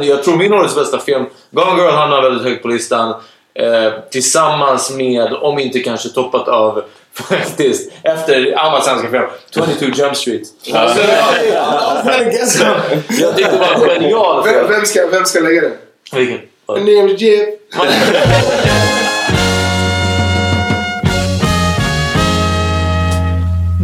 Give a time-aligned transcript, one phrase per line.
[0.00, 3.14] Jag tror min årets bästa film, Gone Girl hamnar väldigt högt på listan.
[3.54, 9.24] Eh, tillsammans med, om inte kanske toppat av faktiskt, efter alla svenska film,
[9.54, 10.42] 22 Jump Street.
[10.74, 11.02] Alltså,
[13.20, 14.68] jag tyckte det var en genial Vem, film.
[14.68, 15.72] vem, ska, vem ska lägga den?
[16.12, 16.40] Vilken?
[16.68, 17.46] En name Jim.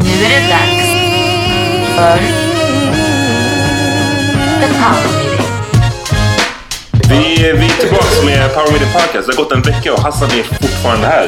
[0.04, 0.81] Nu är det dags
[2.02, 2.18] för
[4.61, 5.46] The Power Meeting.
[7.08, 9.27] Vi, vi är tillbaka med Power Meeting Podcast.
[9.29, 11.27] Det har gått en vecka och Hassan är fortfarande här.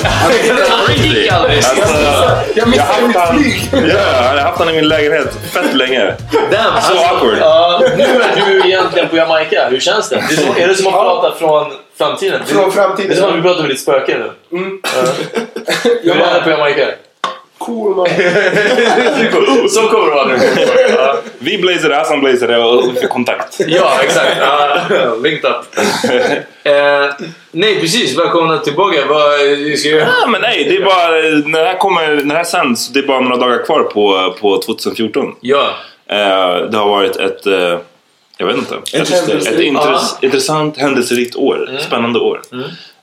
[0.87, 1.29] Crazy!
[1.29, 3.69] Alltså, Jag jag missade har mitt haft han, flyg.
[3.73, 6.15] ja, jag har haft han i min lägenhet fett länge.
[6.51, 7.39] Damn, Så awkward.
[7.41, 9.69] Ja, nu är du egentligen på Jamaica.
[9.71, 10.17] Hur känns det?
[10.29, 12.41] det är, som, är det som att prata från framtiden?
[12.47, 13.09] Från framtiden.
[13.11, 14.59] Det är som att vi pratar med ditt spöke nu.
[14.59, 14.81] Mm.
[14.83, 14.91] Ja.
[16.03, 16.87] Hur är det på Jamaica?
[17.65, 18.07] Cool man.
[19.69, 20.39] Så kommer det vara nu.
[20.97, 23.61] Ja, Vi blazade, Hassan blazade och vi fick kontakt.
[23.69, 24.37] ja exakt.
[24.41, 25.65] Ja, linked up.
[26.67, 27.11] Eh,
[27.53, 28.19] nej, precis.
[28.19, 29.07] Välkomna tillbaka.
[29.09, 30.09] Vad vi ska göra?
[30.21, 31.11] Ja, men nej, det är bara,
[31.49, 34.35] när det här kommer, när det här sänds, det är bara några dagar kvar på,
[34.41, 35.35] på 2014.
[35.41, 35.69] Ja.
[36.07, 36.17] Eh,
[36.71, 37.79] det har varit ett, eh,
[38.37, 39.47] jag vet inte, ett, Händelserikt.
[39.47, 41.71] ett intress, intressant, händelserikt år.
[41.81, 42.41] Spännande år.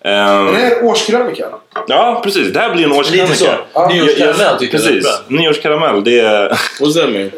[0.04, 1.50] Ehm, Det här är årskrönikan.
[1.88, 2.54] Ja, precis.
[2.54, 3.20] Det här blir en Lite så.
[3.22, 3.58] årskrönika.
[3.74, 3.88] Ja.
[3.88, 5.06] Nyårskaramell tycker jag Precis.
[5.06, 5.34] är.
[5.34, 6.50] Nyårskaramell, det är...
[6.50, 7.32] That mean?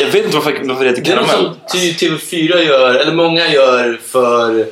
[0.00, 1.50] Jag vet inte varför, varför det heter Det är något karamell.
[1.66, 4.66] som ty- TV4 gör, eller många gör för...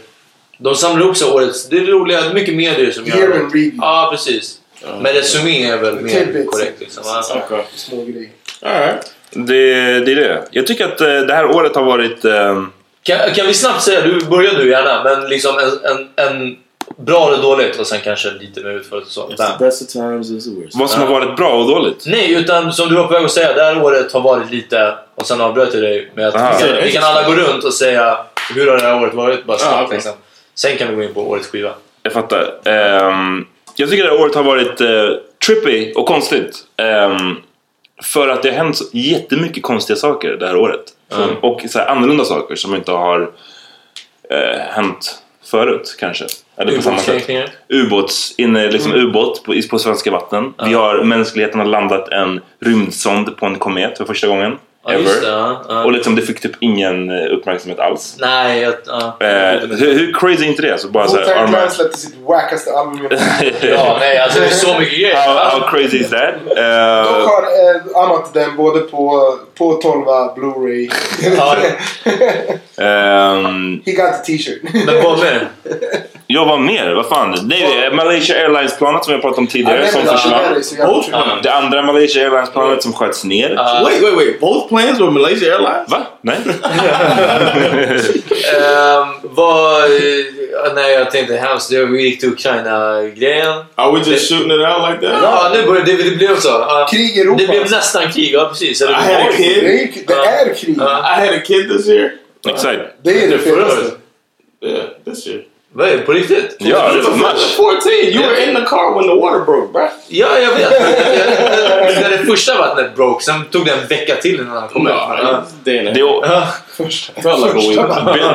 [0.59, 1.69] De samlar sig årets...
[1.69, 3.71] Det är roliga, det är mycket medier som gör det.
[3.79, 4.59] Ja, precis.
[5.01, 7.03] Men resumé är väl mer korrekt liksom.
[7.47, 7.63] Okay.
[7.75, 8.29] Små grejer.
[9.31, 10.43] Det, det är det.
[10.51, 12.25] Jag tycker att eh, det här året har varit...
[12.25, 12.71] ehm,
[13.03, 16.57] Kan, kan vi snabbt säga, du börjar du gärna, men liksom en, en, en
[16.97, 19.29] bra eller dåligt och sen kanske lite mer utförligt och så.
[19.29, 19.59] It's Bam.
[19.59, 20.77] the best of times, it's the worst.
[20.77, 22.05] vad som har varit bra och dåligt.
[22.07, 24.95] Nej, utan som du var på väg att säga, det här året har varit lite...
[25.15, 26.53] Och sen avbröt jag dig med att Ah.
[26.61, 28.19] vi, kan, vi kan alla gå runt och säga
[28.55, 29.45] hur har det här året varit?
[29.45, 29.95] Bara snabbt Ah, okej.
[29.97, 30.13] liksom.
[30.55, 31.71] Sen kan vi gå in på årets skiva.
[32.03, 32.55] Jag fattar.
[32.65, 33.47] Ehm,
[33.77, 34.89] jag tycker det här året har varit eh,
[35.47, 36.59] trippy och konstigt.
[36.77, 37.37] Ehm,
[38.03, 40.81] för att det har hänt så jättemycket konstiga saker det här året.
[41.17, 41.37] Mm.
[41.43, 43.31] Och så här, annorlunda saker som inte har
[44.31, 46.25] eh, hänt förut kanske.
[46.57, 47.09] Eller på samma sätt.
[47.09, 47.51] Ubåtskränkningar.
[47.69, 49.07] Ubåts, inne, liksom Mm.
[49.07, 50.55] ubåt på, på svenska vatten.
[50.67, 54.57] Vi har, mänskligheten har landat en rymdsond på en komet för första gången.
[54.89, 55.01] Ever.
[55.03, 55.29] just det.
[55.29, 55.85] Ja, ja.
[55.85, 58.17] Och liksom, det fick typ ingen eh, uppmärksamhet alls.
[58.21, 59.17] Nej, jag, ja.
[59.27, 60.79] Eh, hur, hur crazy är inte det?
[60.79, 63.09] Så bara så här, armar- Clan släppte sitt wackaste album.
[63.61, 65.17] ja, nej, alltså det är så mycket grejer.
[65.27, 66.35] how, how crazy is that?
[66.49, 70.05] Dock Eh, har eh, annat den både på, på 12
[70.37, 70.91] Blu-ray.
[72.77, 74.63] Ehm, He got the t-shirt.
[74.87, 75.49] Men vad mer?
[76.27, 77.39] jag var mer, vad fan?
[77.43, 81.39] Nej, Malaysia Airlines-planet som jag pratade om tidigare som försvann.
[81.43, 83.55] Det andra Malaysia Airlines-planet som sköts ner.
[83.57, 83.81] Ja.
[83.85, 84.41] Wait, wait, wait.
[84.41, 85.89] Both planes were Malaysia Airlines?
[85.91, 86.07] Va?
[86.21, 86.39] Nej?
[88.55, 89.85] Ehm, vad...
[89.85, 91.71] eh, nej, jag tänkte hemskt.
[91.71, 93.65] Det- Vi gick till Ukraina-grejen.
[93.75, 95.23] Are we just shooting it out like that?
[95.23, 96.49] Ja, nu började det, det blev så.
[96.49, 96.89] Ja.
[96.91, 97.39] Krig i Europa.
[97.43, 98.81] Det blev nästan krig, ja precis.
[98.83, 99.59] Eller, I had a Det kid.
[99.65, 100.77] är, ju- det är krig.
[100.79, 100.99] Ja.
[100.99, 102.11] I had a kid this year.
[102.49, 102.81] Exakt.
[103.03, 103.99] Det är det Det förra året.
[104.65, 105.43] Yeah, this year.
[105.77, 105.99] Vad är det?
[105.99, 106.57] På riktigt?
[106.59, 107.55] Ja, det var mars.
[107.57, 107.93] 14.
[107.93, 109.89] You were in the car when the water broke, bruh.
[110.09, 110.71] Ja, jag vet.
[112.03, 114.93] När det första vattnet broke, sen tog det en vecka till innan han kom ut.
[115.65, 115.95] Det är,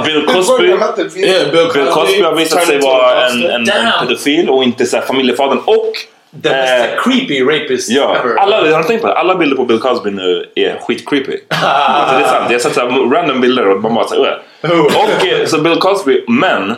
[0.04, 3.66] Bill, Cosby, Yeah, Bill Cosby, Bill Cosby har visat sig vara en,
[4.02, 5.60] pedofil och inte så här familjefadern.
[5.66, 5.94] Och
[6.44, 8.36] The Eh, mest creepy rapist Ja, ever.
[8.36, 9.14] alla, har du tänkt på det?
[9.14, 11.38] Alla bilder på Bill Cosby nu är skitcreepy.
[11.50, 12.46] alltså, det är sant.
[12.50, 14.42] Jag har sett så här random bilder och man bara såhär.
[14.64, 16.76] Och eh, så Bill Cosby, men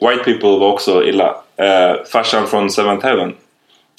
[0.00, 1.36] White People var också illa.
[1.56, 3.34] Eh, farsan från Seventh Heaven.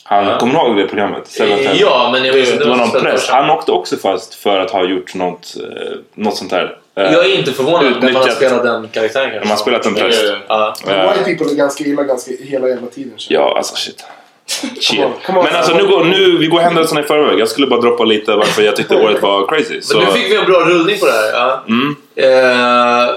[0.03, 0.37] Han, Ja.
[0.39, 1.27] Kommer du ihåg det programmet?
[1.27, 1.77] Seventh Heaven.
[1.79, 3.29] Ja, men jag vet inte Det var någon press.
[3.29, 6.77] Han åkte också fast för att ha gjort något, eh, något sånt här.
[6.97, 9.39] Eh, Jag är inte förvånad när man spelat den karaktären kanske.
[9.39, 10.23] man har spelat en präst.
[10.23, 10.37] Yeah.
[10.47, 10.75] Ja.
[10.87, 13.13] Eh, White people är ganska illa ganska hela jävla tiden.
[13.29, 14.05] Ja, alltså shit.
[14.81, 15.03] Chill.
[15.03, 15.45] on, come on.
[15.45, 17.39] Men alltså nu går, nu, vi går händelserna i förväg.
[17.39, 19.81] Jag skulle bara droppa lite varför jag tyckte året var crazy.
[19.81, 21.31] Så, Men nu fick vi en bra rullning på det här.
[21.33, 21.63] Ja.
[21.67, 21.95] mm.
[22.15, 23.09] Eh,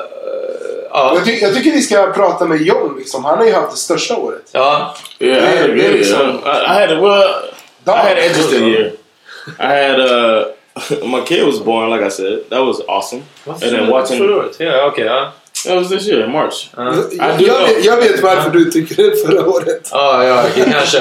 [0.92, 1.12] ja.
[1.14, 3.25] Jag, ty jag tycker vi ska prata med John liksom.
[3.25, 4.42] Han har ju haft det största året.
[4.52, 4.94] ja.
[5.19, 6.04] Yeah, Yeah, good yeah, year.
[6.04, 7.31] so- I, had a well.
[7.87, 8.92] I had an interesting year.
[9.58, 10.44] I had uh,
[11.06, 12.38] my kid was born, like I said.
[12.50, 13.22] That was awesome.
[13.46, 14.22] And then watching.
[14.58, 15.04] Ja, okej.
[15.06, 15.32] ja.
[15.66, 16.70] That was this year, March.
[16.76, 16.94] Ja.
[17.12, 19.88] Jag, jag, vet, jag vet varför du tycker det förra året.
[19.92, 20.98] Ja, ja, kanske.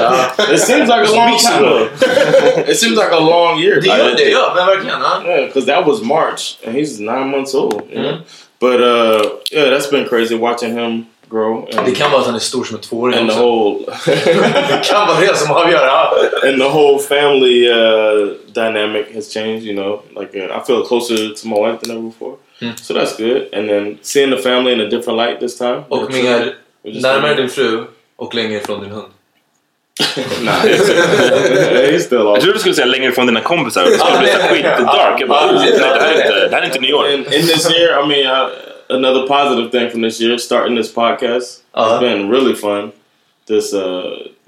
[0.53, 2.69] It seems like a long time though.
[2.69, 3.81] it seems like a long year.
[3.81, 4.53] Det gör det, ja.
[4.55, 5.01] Men verkligen.
[5.25, 7.81] Yeah, because that was March, and he's nine months old.
[7.91, 8.11] You know?
[8.11, 8.21] Mhm.
[8.59, 9.21] But uh,
[9.51, 11.67] yeah, that's been crazy watching him grow.
[11.77, 14.81] And, Det kan vara att han är stor som en tvååring and the whole Det
[14.91, 15.87] kan vara det som avgör.
[15.87, 16.13] Ja.
[16.43, 19.63] and the whole family uh, dynamic has changed.
[19.63, 22.35] You know, like uh, I feel closer to my wife than ever before.
[22.59, 22.75] Hmm.
[22.75, 23.53] So that's good.
[23.53, 25.83] And then seeing the family in a different light this time.
[25.89, 26.53] Och mer true.
[26.83, 27.83] We're just- närmare din fru
[28.15, 29.07] och längre från din hund.
[29.99, 30.89] He's,
[31.91, 32.39] he's still Jag off.
[32.39, 33.83] trodde du skulle säga längre från dina kompisar.
[33.85, 35.21] Det skulle bli skitdark.
[35.21, 37.09] Jag bara, nej, det- det här är inte, det här är inte New York.
[37.13, 38.49] in, in this year, I mean, uh,
[38.89, 41.93] another positive thing from this year, starting this podcast, Uh-huh.
[41.93, 42.91] it's been really fun.
[43.47, 43.81] This uh,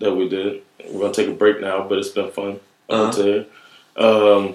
[0.02, 0.54] that we did.
[0.94, 2.58] We're gonna take a break now, but it's been fun up
[2.90, 3.06] Uh-huh.
[3.06, 3.44] until here.
[3.96, 4.54] Um,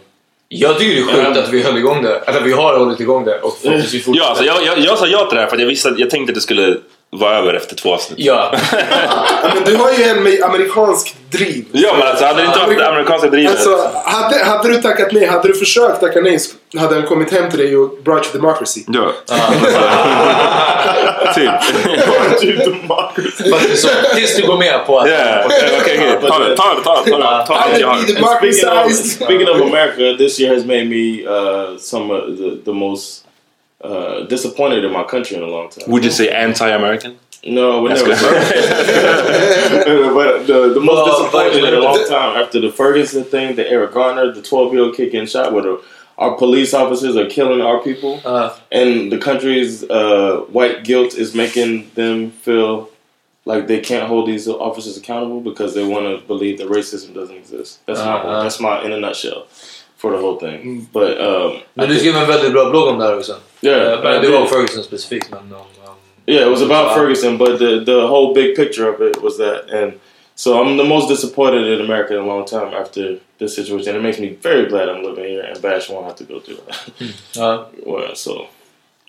[0.49, 2.17] Jag tycker det är sjukt att vi höll igång det.
[2.27, 5.35] Eller vi har hållit igång det och Ja, alltså, jag, jag, jag sa ja till
[5.37, 6.77] det här för att jag visste jag tänkte att det skulle
[7.11, 8.19] vara över efter två avsnitt.
[8.19, 8.55] Ja.
[9.43, 11.65] Ja, men du har ju en amerikansk driv.
[11.73, 13.51] Ja, men alltså hade det inte varit det amerikanska drivet.
[13.51, 16.39] Alltså, hade, hade du tackat nej, hade du försökt tacka nej
[16.77, 18.81] hade han kommit hem till dig och brought you democracy.
[18.87, 19.13] Ja.
[21.35, 21.51] typ.
[23.77, 25.09] Så, tills du går med på att...
[25.81, 26.19] Okej.
[26.29, 27.11] Ta det, ta det, ta det.
[27.47, 28.93] Ta jag har.
[28.93, 33.26] Speaking of America, this year has made me uh, some of the, the most
[33.83, 35.85] uh, disappointed in my country in a long time.
[35.91, 37.19] Would you say anti-American?
[37.45, 38.35] No, we That's never.
[40.15, 43.69] but the, the most Well, disappointed in a long time after the Ferguson thing, the
[43.69, 45.81] Eric Garner, the 12 year old kid getting shot, where the,
[46.19, 51.35] our police officers are killing our people, Uh, and the country's uh, white guilt is
[51.35, 52.89] making them feel
[53.45, 57.37] like they can't hold these officers accountable because they want to believe that racism doesn't
[57.37, 57.79] exist.
[57.87, 58.43] That's my Uh-huh.
[58.43, 59.47] that's my in a nutshell
[59.97, 60.89] for the whole thing.
[60.93, 63.37] But um, I men du think- skrev en väldigt bra blogg om det här också.
[63.61, 64.49] Yeah, Eh, I Men det did.
[64.49, 65.31] Ferguson specifikt.
[65.31, 65.95] Men, um, um,
[66.29, 69.71] Yeah, it was about Ferguson, but the the whole big picture of it was that,
[69.83, 69.93] and
[70.35, 73.97] so I'm the most disappointed in America in a long time after this situation.
[73.97, 76.59] It makes me very glad I'm living here, and Bash won't have to go through
[76.67, 76.91] that.
[77.37, 77.67] ja.
[77.87, 78.47] well, so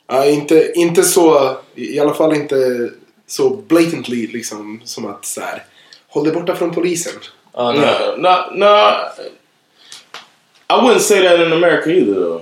[0.09, 2.89] Ja, inte, inte så, i alla fall inte
[3.27, 5.63] så blatantly liksom som att så här,
[6.07, 7.13] håll dig borta från polisen.
[7.53, 7.95] Ja, nej.
[8.17, 8.65] no, no, no.
[10.69, 12.41] I wouldn't say that in America either, though.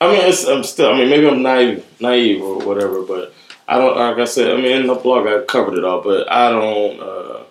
[0.00, 0.92] I mean, I'm still.
[0.92, 3.32] I mean, maybe I'm naive, naive or whatever, but
[3.66, 3.96] I don't.
[3.96, 7.00] Like I said, I mean, in the blog I covered it all, but I don't
[7.00, 7.42] uh,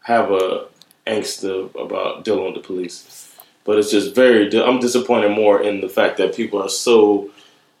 [0.00, 0.66] have a
[1.06, 1.44] angst
[1.80, 3.36] about dealing with the police.
[3.64, 4.50] But it's just very.
[4.60, 7.30] I'm disappointed more in the fact that people are so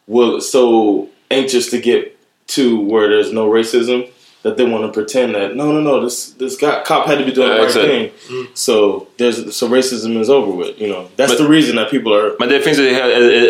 [0.06, 2.16] will so anxious to get
[2.46, 4.10] to where there's no racism
[4.44, 7.24] that they want to pretend that no, no, no, this this guy cop had to
[7.24, 7.90] be doing the right exactly.
[7.98, 8.10] thing.
[8.54, 10.80] So there's so racism is over with.
[10.80, 12.30] You know, that's But- the reason that people are.
[12.38, 12.88] Men det finns ju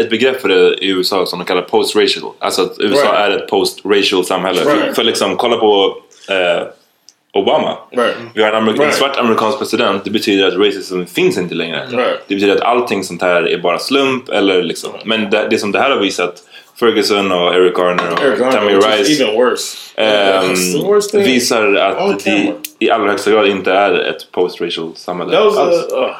[0.00, 2.30] ett begrepp för det i USA som de kallar post-racial.
[2.38, 3.14] Alltså att USA Right.
[3.14, 4.58] är ett post-racial samhälle.
[4.60, 4.94] För, Right.
[4.96, 5.96] för liksom, kolla på
[6.28, 6.66] eh,
[7.32, 7.76] Obama.
[7.90, 8.14] Right.
[8.34, 8.94] Vi har en, amerik- en Right.
[8.94, 10.04] svart amerikansk president.
[10.04, 11.86] Det betyder att racism finns inte längre.
[11.90, 12.18] Right.
[12.28, 14.28] Det betyder att allting sånt här är bara slump.
[14.28, 14.90] Eller liksom.
[15.04, 16.42] Men det, det som det här har visat,
[16.80, 19.22] Ferguson och Eric Garner och Eric Garner, Tammy Rice.
[19.22, 19.76] even worse.
[19.96, 21.22] That's the worst thing.
[21.22, 25.32] visar att det i allra högsta grad inte är ett post-racial samhälle.
[25.32, 25.92] That was alls.
[25.92, 26.10] uh, uh,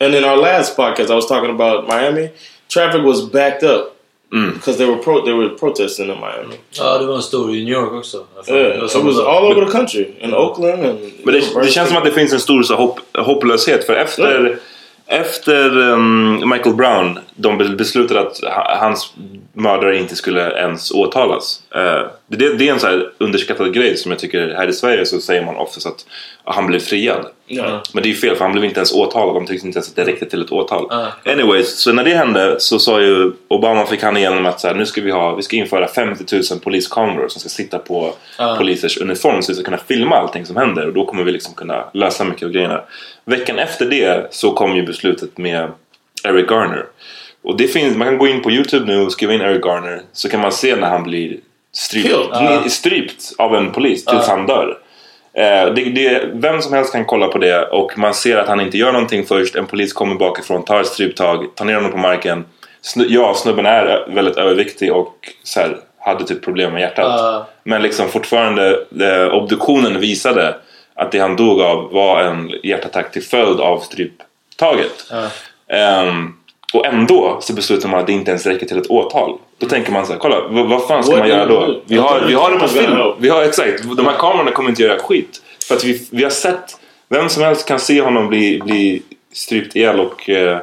[0.00, 2.28] and in our last podcast, I was talking about Miami.
[2.74, 3.96] Traffic was backed up
[4.32, 4.52] Mm.
[4.54, 6.54] because they were pro- they were protesting in Miami.
[6.72, 8.24] ja, det var en stor i New York också.
[8.48, 10.98] Yeah, it was all over the country in Oakland and.
[11.24, 14.58] Men det, det känns som att det finns en stor så hopp, hopplöshet för efter,
[15.06, 19.12] efter um, Michael Brown de beslutade att ha- hans
[19.52, 21.62] mördare inte skulle ens åtalas.
[21.74, 25.20] Eh, det, det är en så underskattad grej som jag tycker här i Sverige så
[25.20, 26.06] säger man oftast att
[26.44, 27.26] ja, han blev friad.
[27.46, 27.82] Ja.
[27.92, 29.34] Men det är ju fel för han blev inte ens åtalad.
[29.34, 30.86] De tyckte inte ens att det räckte till ett åtal.
[30.90, 31.06] Ah.
[31.32, 34.74] Anyways, så när det hände så sa ju Obama fick han igenom att så här,
[34.74, 38.56] nu ska vi, ha, vi ska införa 50 000 poliskameror som ska sitta på Ah.
[38.56, 41.54] polisers uniform så vi ska kunna filma allting som händer och då kommer vi liksom
[41.54, 42.82] kunna lösa mycket av grejerna.
[43.24, 45.68] Veckan efter det så kom ju beslutet med
[46.24, 46.86] Eric Garner.
[47.42, 50.02] Och det finns, man kan gå in på Youtube nu och skriva in Eric Garner
[50.12, 51.36] så kan man se när han blir
[51.72, 52.72] strypt, Killed.
[52.72, 54.78] strypt av en polis tills han dör.
[55.32, 58.60] Eh, det, det, vem som helst kan kolla på det och man ser att han
[58.60, 59.56] inte gör någonting först.
[59.56, 62.44] En polis kommer bakifrån, tar ett stryptag, tar ner honom på marken.
[62.82, 67.20] Snu, ja, snubben är väldigt överviktig och så här, hade typ problem med hjärtat.
[67.20, 67.46] Ja.
[67.64, 70.54] Men liksom fortfarande, eh, obduktionen visade
[70.94, 75.12] att det han dog av var en hjärtattack till följd av stryptaget.
[75.68, 76.34] Ehm,
[76.72, 79.38] och ändå så beslutar man att det inte ens räcker till ett åtal.
[79.58, 81.80] Då tänker man så här, kolla, vad, vad fan ska What man göra då?
[81.86, 82.98] Vi har, vi har det på film.
[83.18, 85.42] Vi har, exakt, de här kamerorna kommer inte göra skit.
[85.68, 86.76] För att vi, vi har sett,
[87.08, 90.58] vem som helst kan se honom bli, bli strypt ihjäl och eh,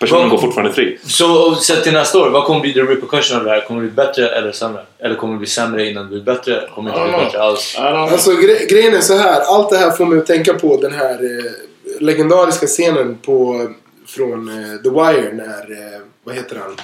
[0.00, 0.98] personen går fortfarande fri.
[1.04, 3.60] Så sett till nästa år, vad kommer bli the repercussion av det här?
[3.60, 4.82] Kommer det bli bättre eller sämre?
[4.98, 6.68] Eller kommer det bli sämre innan det blir bättre?
[6.74, 7.76] Kommer det inte bli bättre alls?
[7.78, 9.40] Alltså gre grejen är så här.
[9.40, 13.68] Allt det här får mig att tänka på den här eh, legendariska scenen på,
[14.10, 16.76] från eh, The Wire när, eh, vad heter han?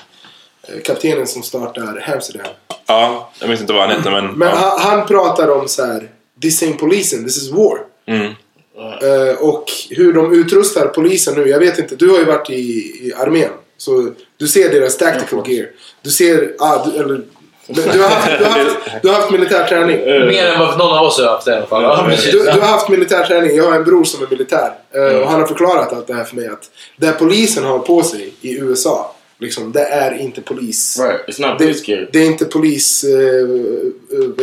[0.62, 2.46] Eh, kaptenen som startar Amsterdam.
[2.86, 4.26] Ja, jag vet inte vad han heter men...
[4.26, 4.54] Men ja.
[4.54, 6.10] han, han pratar om så här.
[6.42, 7.78] This ain't polisen, this is war.
[8.06, 8.32] Mm.
[8.76, 11.48] Eh, och hur de utrustar polisen nu.
[11.48, 12.54] Jag vet inte, du har ju varit i,
[13.06, 13.50] i armén.
[13.76, 15.68] Så du ser deras tactical gear.
[16.02, 17.22] Du ser, ah, du, eller,
[17.66, 19.96] du, du, har haft, du, har haft, du har haft militär träning.
[20.26, 21.82] Mer än vad någon av oss har haft i alla fall.
[21.82, 22.08] Ja.
[22.32, 23.56] Du, du har haft militär träning.
[23.56, 24.70] Jag har en bror som är militär.
[24.94, 26.46] eh, Och han har förklarat allt det här för mig.
[26.48, 29.12] Att det polisen har på sig i USA.
[29.38, 30.98] Liksom, det är inte polis.
[31.00, 31.20] Right.
[31.58, 33.10] Det, det är inte polis uh,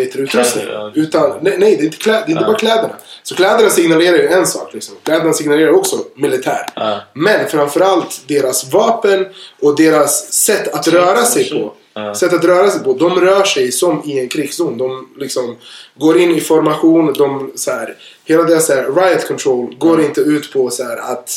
[0.01, 0.65] heter det, utrustning.
[0.65, 0.91] Kläder.
[0.95, 2.93] Utan, nej, nej, det är inte, klä, det är inte bara kläderna.
[3.23, 4.73] Så kläderna signalerar ju en sak.
[4.73, 4.95] Liksom.
[5.03, 6.65] Kläderna signalerar också militär.
[6.75, 6.99] Ja.
[7.13, 9.25] Men framförallt deras vapen
[9.61, 11.73] och deras sätt att röra sig på.
[12.15, 12.93] Sätt att röra sig på.
[12.93, 14.77] De rör sig som i en krigszon.
[14.77, 15.55] De liksom
[15.95, 17.13] går in i formation.
[17.13, 17.95] De, så här,
[18.25, 21.29] hela deras så här, riot control går inte ut på så här, att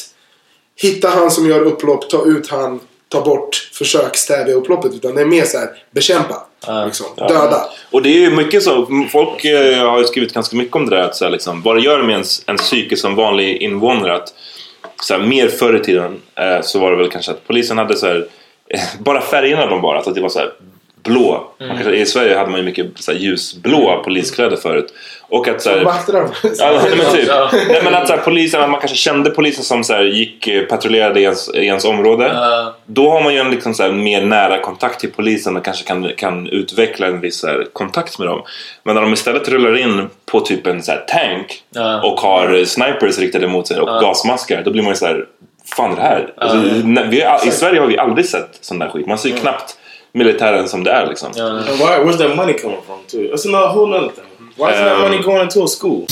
[0.77, 4.95] hitta han som gör upplopp, ta ut han, ta bort, försök stävja upploppet.
[4.95, 6.47] Utan det är mer så här, bekämpa.
[6.87, 7.69] Liksom, Döda.
[7.91, 10.97] Och det är ju mycket så, folk eh, har ju skrivit ganska mycket om det
[10.97, 14.15] där att så här, liksom, vad det gör med ens, ens psyke som vanlig invånare
[14.15, 14.35] att
[15.03, 17.97] så här, mer förr i tiden eh, så var det väl kanske att polisen hade
[17.97, 18.27] så här,
[18.99, 20.51] bara färgerna de bara, att det var så här
[21.03, 21.53] blå.
[21.59, 24.95] Man kanske, I Sverige hade man ju mycket så här, ljusblåa poliskläder förut.
[25.29, 26.29] Och att så här, Vakterna.
[26.59, 27.29] Ja, men typ.
[27.29, 27.51] Ja.
[27.69, 30.63] Nej, men att så här, polisen, man kanske kände polisen som så här, gick eh,
[30.63, 32.31] patrullerade i ens, i ens område.
[32.35, 32.75] Ja.
[32.87, 35.85] Då har man ju en liksom, så här, mer nära kontakt till polisen och kanske
[35.85, 38.43] kan, kan utveckla en viss här, kontakt med dem.
[38.83, 42.03] Men när de istället rullar in på typ en så här, tank Ja.
[42.03, 44.63] och har snipers riktade mot sig och gasmaskar.
[44.63, 45.25] Då blir man ju så här,
[45.77, 46.35] fan är det här?
[46.37, 46.59] Alltså,
[47.11, 49.07] vi, I Sverige har vi aldrig sett sån där skit.
[49.07, 49.79] Man ser ju knappt
[50.13, 51.33] militären som det är liksom.
[51.33, 53.19] Why, where's that money coming from too?
[53.19, 54.25] That's another whole other thing.
[54.57, 56.07] Why is that Um, money going into a school?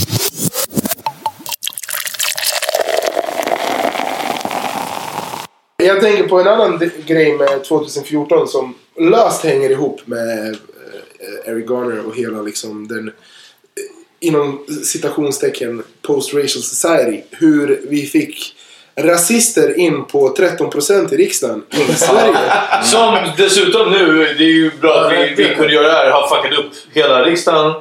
[5.77, 11.67] Jag tänker på en annan grej med 2014 som löst hänger ihop med eh, Eric
[11.69, 13.13] Garner och hela liksom den eh,
[14.21, 17.23] inom citationstecken post-racial society.
[17.31, 18.55] Hur vi fick
[18.97, 22.37] rasister in på 13% i riksdagen i Sverige.
[22.85, 26.37] Som dessutom nu, det är ju bra att vi, vi kunde göra det här, har
[26.37, 27.73] fuckat upp hela riksdagen.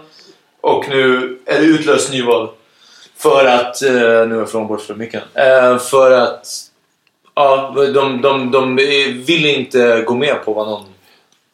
[0.61, 2.49] Och nu är det utlöst nyval.
[3.17, 5.23] För att, eh, nu är jag från bort för mycket.
[5.33, 6.47] Eh, för att,
[7.35, 8.75] ja, de, de, de
[9.25, 10.85] vill inte gå med på vad någon...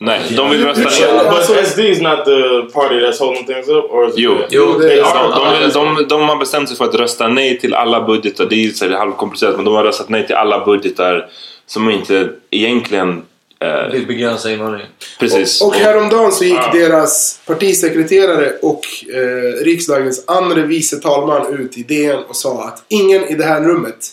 [0.01, 1.29] Nej, de vill rösta ner.
[1.29, 4.37] But SD is not the party that's holding things up, or is it Jo.
[4.49, 4.79] Jo.
[4.79, 8.45] De, de, de, de har bestämt sig för att rösta nej till alla budgetar.
[8.45, 11.29] Det är halvkomplicerat men de har röstat nej till alla budgetar
[11.65, 13.21] som inte egentligen...
[13.61, 14.87] Eh, Vill begränsa invandringen.
[15.19, 15.61] precis.
[15.61, 18.81] Och häromdagen så gick deras partisekreterare och
[19.13, 23.61] eh, riksdagens andra vice talman ut i DN och sa att ingen i det här
[23.61, 24.05] rummet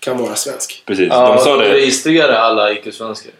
[0.00, 0.82] kan vara svensk.
[0.86, 1.08] precis.
[1.10, 1.72] Ja, de sa det.
[1.72, 3.32] registrera alla icke-svenskar.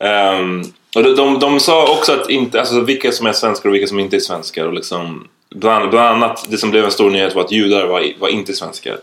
[0.00, 0.62] Ehm,
[0.94, 3.86] och de, de, de sa också att inte, alltså, vilka som är svenskar och vilka
[3.86, 4.66] som inte är svenskar.
[4.66, 8.12] Och liksom, bland, bland annat, det som blev en stor nyhet var att judar var,
[8.18, 8.98] var inte svenskar.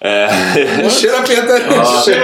[0.00, 0.08] Eh,
[0.88, 1.58] Tjena Peter!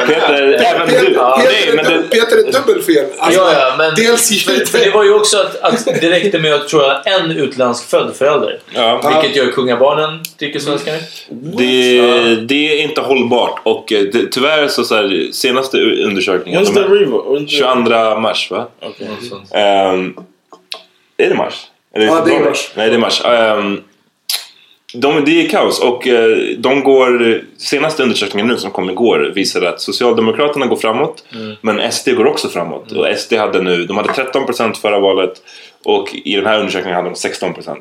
[0.06, 1.12] Peter, även Peter, du.
[1.12, 3.04] Ja, Peter, nej, men det, Peter är dubbelfel.
[3.18, 6.38] Alltså, ja, ja, men dels för, för det var ju också att, att det räckte
[6.38, 8.58] med att tror jag, en utländsk född förälder.
[8.74, 10.98] ja, Vilket gör kungabarnen, tycker svenskarna.
[11.30, 12.00] det,
[12.36, 16.74] det är inte hållbart och eh, det, tyvärr så, så här, senaste undersökningen, When's de
[16.74, 17.36] the här- revo?
[17.36, 18.68] When's the- 22 mars va?
[18.82, 19.06] Okay.
[19.62, 20.14] Ehm,
[21.16, 21.54] är det mars?
[21.96, 22.70] Eller Ja, det är mars.
[22.74, 23.22] Nej, det är mars.
[23.24, 23.80] Ehm,
[24.94, 29.62] de, det är kaos och eh, de går, senaste undersökningen nu som kom igår visar
[29.62, 31.24] att Socialdemokraterna går framåt
[31.60, 32.92] men SD går också framåt.
[32.92, 35.42] Och SD hade nu, de hade 13% förra valet
[35.84, 37.76] och i den här undersökningen hade de 16%.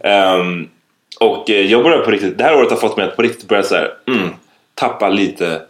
[0.00, 0.68] Ehm,
[1.20, 3.48] och eh, jag börjar på riktigt, det här året har fått mig att på riktigt
[3.48, 4.28] börja så här, mm,
[4.74, 5.62] tappa lite,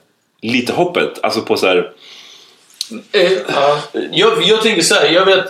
[0.43, 1.19] lite hoppet.
[1.23, 1.93] Alltså på så här,
[3.13, 3.79] Eh, ja.
[4.13, 5.45] jag, jag tänker så här, jag vet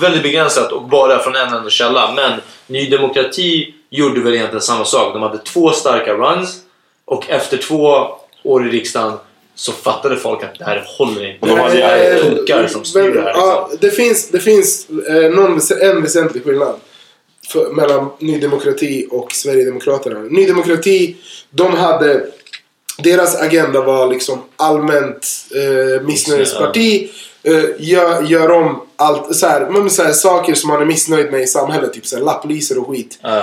[0.00, 4.84] väldigt begränsat och bara från en enda källa, men Ny Demokrati gjorde väl egentligen samma
[4.84, 5.14] sak.
[5.14, 6.60] De hade två starka runs
[7.04, 8.06] och efter två
[8.42, 9.12] år i riksdagen
[9.54, 11.40] så fattade folk att det här håller inte.
[11.40, 13.30] Och de hade- tokar som styr det här.
[13.30, 13.88] ja, Liksom.
[13.88, 16.74] det finns, det finns eh, någon, en väsentlig skillnad
[17.48, 20.20] för, mellan Ny Demokrati och Sverigedemokraterna.
[20.20, 21.16] Ny Demokrati,
[21.50, 22.26] de hade...
[23.02, 27.10] Deras agenda var liksom allmänt eh, missnöjesparti.
[27.42, 31.40] Eh, gör, gör om allt, så här, så här, saker som man är missnöjd med
[31.40, 31.92] i samhället.
[31.92, 33.18] Typ så här, lapplisor och skit.
[33.22, 33.42] Ja.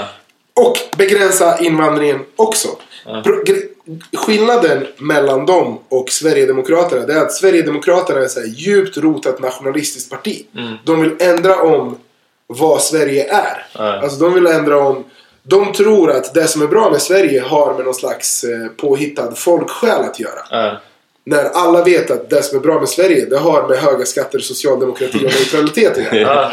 [0.62, 2.68] Och begränsa invandringen också.
[3.06, 3.68] Gre-
[4.14, 10.46] Skillnaden mellan dem och Sverigedemokraterna det är att Sverigedemokraterna är här djupt rotat nationalistiskt parti.
[10.86, 11.98] De vill ändra om
[12.48, 13.66] vad Sverige är.
[13.74, 14.00] Ja.
[14.02, 15.04] Alltså de vill ändra om...
[15.44, 19.32] De tror att det som är bra med Sverige har med någon slags eh, påhittad
[19.36, 20.40] folksjäl att göra.
[20.50, 20.82] Ja.
[21.28, 24.40] När alla vet att det som är bra med Sverige det har med höga skatter,
[24.40, 26.52] socialdemokrati och neutralitet att göra.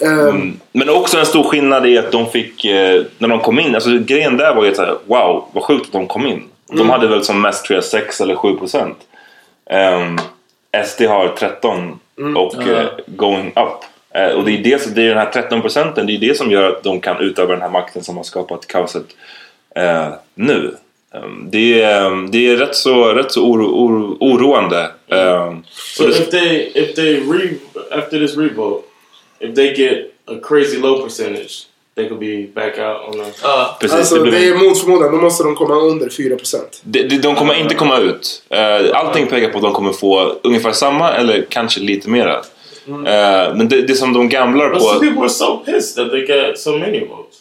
[0.00, 3.74] Ehm, Men också en stor skillnad är att de fick, eh, när de kom in,
[3.74, 6.42] alltså grejen där var ju såhär, wow, vad sjukt att de kom in.
[6.72, 8.96] De hade väl som mest tror jag 6 eller 7 procent.
[9.70, 10.18] Um,
[10.86, 11.98] SD har 13
[12.36, 13.84] och eh, going up.
[14.14, 16.50] Eh, och det är, det, det är den här 13 procenten, det är det som
[16.50, 19.06] gör att de kan utöva den här makten som har skapat kaoset
[19.76, 20.74] eh, nu.
[21.22, 24.90] Um, det, är, um, det är rätt så, rätt så oro, oro, oroande.
[25.08, 25.64] Um,
[25.96, 27.50] So if they if they re
[27.90, 28.82] after this revote,
[29.40, 31.52] if they get a crazy low percentage,
[31.96, 33.30] they could be back out on the.
[33.42, 33.76] Ja.
[33.80, 36.80] precis, alltså blir- det är mot förmodan, då måste de komma under 4%.
[36.82, 38.42] De, de, de kommer inte komma ut.
[38.50, 42.36] Eh, Allting pekar på att de kommer få ungefär samma eller kanske lite mera.
[42.88, 45.00] Eh, Men det, det som de gamblar But some på...
[45.00, 47.36] people are so pissed that they got so many votes.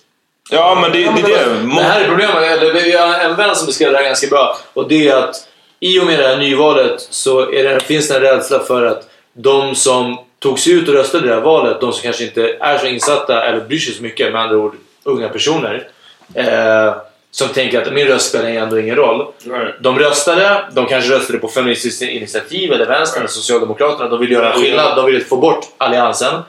[0.49, 1.75] Ja, men det, det är det.
[1.75, 4.58] Det här är problemet, eller vi har en vän som beskrev det här ganska bra.
[4.73, 5.36] Och det är att
[5.79, 9.10] i och med det här nyvalet så är det, finns det en rädsla för att
[9.34, 12.58] de som tog sig ut och röstade i det här valet, de som kanske inte
[12.60, 15.88] är så insatta eller bryr sig så mycket, med andra ord unga personer,
[16.34, 16.93] eh,
[17.32, 19.27] som tänker att min röst spelar ändå ingen roll.
[19.43, 19.75] Right.
[19.79, 24.10] De röstade, de kanske röstade på Feministiskt initiativ eller Vänstern eller Socialdemokraterna.
[24.10, 26.41] De ville göra en skillnad, de ville få bort Alliansen.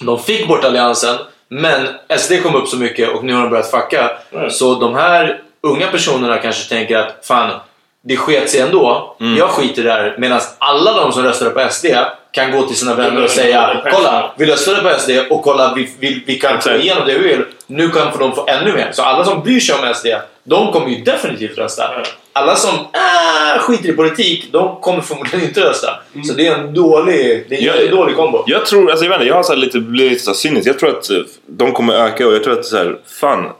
[0.00, 1.16] De fick bort Alliansen,
[1.48, 4.10] men SD kom upp så mycket och nu har de börjat fucka.
[4.32, 4.50] Mm.
[4.50, 7.60] Så de här unga personerna kanske tänker att fan,
[8.02, 9.16] det sket sig ändå.
[9.38, 10.14] Jag skiter där.
[10.18, 11.86] Medan alla de som röstade på SD
[12.32, 15.90] kan gå till sina vänner och säga Kolla, vi röstade på SD och kolla, vi,
[15.98, 17.44] vi, vi kan få igenom det vi vill.
[17.66, 18.90] Nu kan de få ännu mer.
[18.92, 20.06] Så alla som bryr sig om SD,
[20.44, 21.90] de kommer ju definitivt rösta.
[22.38, 25.88] Alla som äh, skiter i politik, de kommer förmodligen inte rösta.
[26.26, 28.44] Så det är en dålig, det är en Ja, jättedålig kombo.
[28.46, 30.68] Jag tror, alltså jag vet inte, jag har så lite, blivit lite så cynisk.
[30.68, 33.50] Jag tror att eh, de kommer öka och jag tror att så här, fan.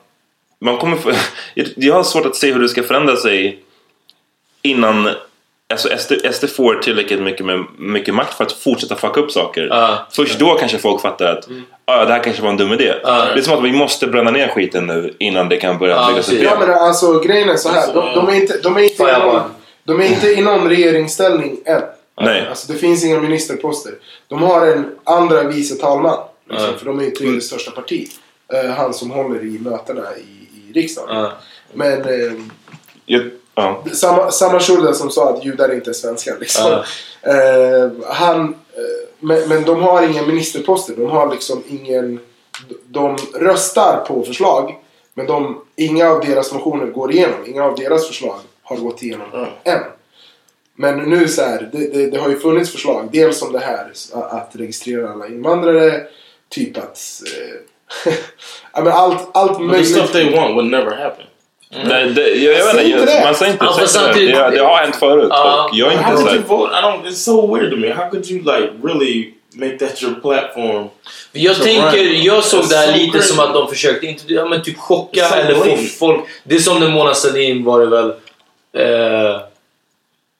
[0.60, 0.98] Man kommer
[1.54, 3.58] jag, jag har svårt att se hur det ska förändra sig
[4.62, 5.08] innan
[5.72, 9.68] alltså SD, SD får tillräckligt mycket, med, mycket makt för att fortsätta fucka upp saker.
[9.70, 10.06] Ja.
[10.10, 11.48] Först då kanske folk fattar att
[11.84, 12.94] ah, det här kanske var en dum idé.
[13.02, 13.24] Ja.
[13.34, 16.08] Det är som att vi måste bränna ner skiten nu innan det kan börja Ja,
[16.08, 16.50] byggas upp igen.
[16.52, 17.94] Ja men alltså grejen är så här.
[17.94, 19.40] De, de, är inte, de, är inte i någon,
[19.84, 21.82] de är inte i någon regeringsställning än.
[22.20, 22.46] Nej.
[22.48, 23.92] Alltså det finns inga ministerposter.
[24.28, 26.18] De har en andra vice talman.
[26.50, 26.78] Liksom.
[26.78, 28.08] För de är ju tredje största parti.
[28.52, 31.30] Eh, han som håller i mötena i, i riksdagen.
[31.72, 32.32] Men eh,
[33.06, 33.22] Jag,
[33.62, 33.84] ja.
[33.92, 36.36] samma, samma Schulden som sa att judar inte är svenskar.
[36.40, 36.82] Liksom.
[37.22, 37.32] Ja.
[37.32, 40.94] Eh, han, eh, men, men de har inga ministerposter.
[40.96, 42.20] De har liksom ingen...
[42.86, 44.78] De röstar på förslag.
[45.14, 47.46] Men de, inga av deras motioner går igenom.
[47.46, 49.80] Inga av deras förslag har gått igenom än.
[50.74, 53.08] Men nu så här, det, det, det har ju funnits förslag.
[53.12, 56.06] Dels om det här att registrera alla invandrare.
[56.48, 56.98] Typ att...
[57.36, 58.12] Eh,
[58.72, 59.88] ja, men allt, allt But the möjligt.
[59.88, 61.24] stuff they want would never happen.
[61.70, 64.26] Det, det, jag, jag vet inte, man säger inte, fast inte det.
[64.26, 64.50] det.
[64.50, 66.72] Det har hänt förut och jag är How inte you vote?
[66.72, 67.04] I don't.
[67.04, 67.92] It's so weird to me.
[67.92, 70.88] How could you like really make that your platform?
[71.32, 73.28] Jag tänker, jag såg det här so lite crazy.
[73.28, 76.20] som att de försökte inte, ja, men typ chocka so eller få folk...
[76.44, 78.08] Det är som när Mona Sahlin var det väl
[78.72, 79.40] eh,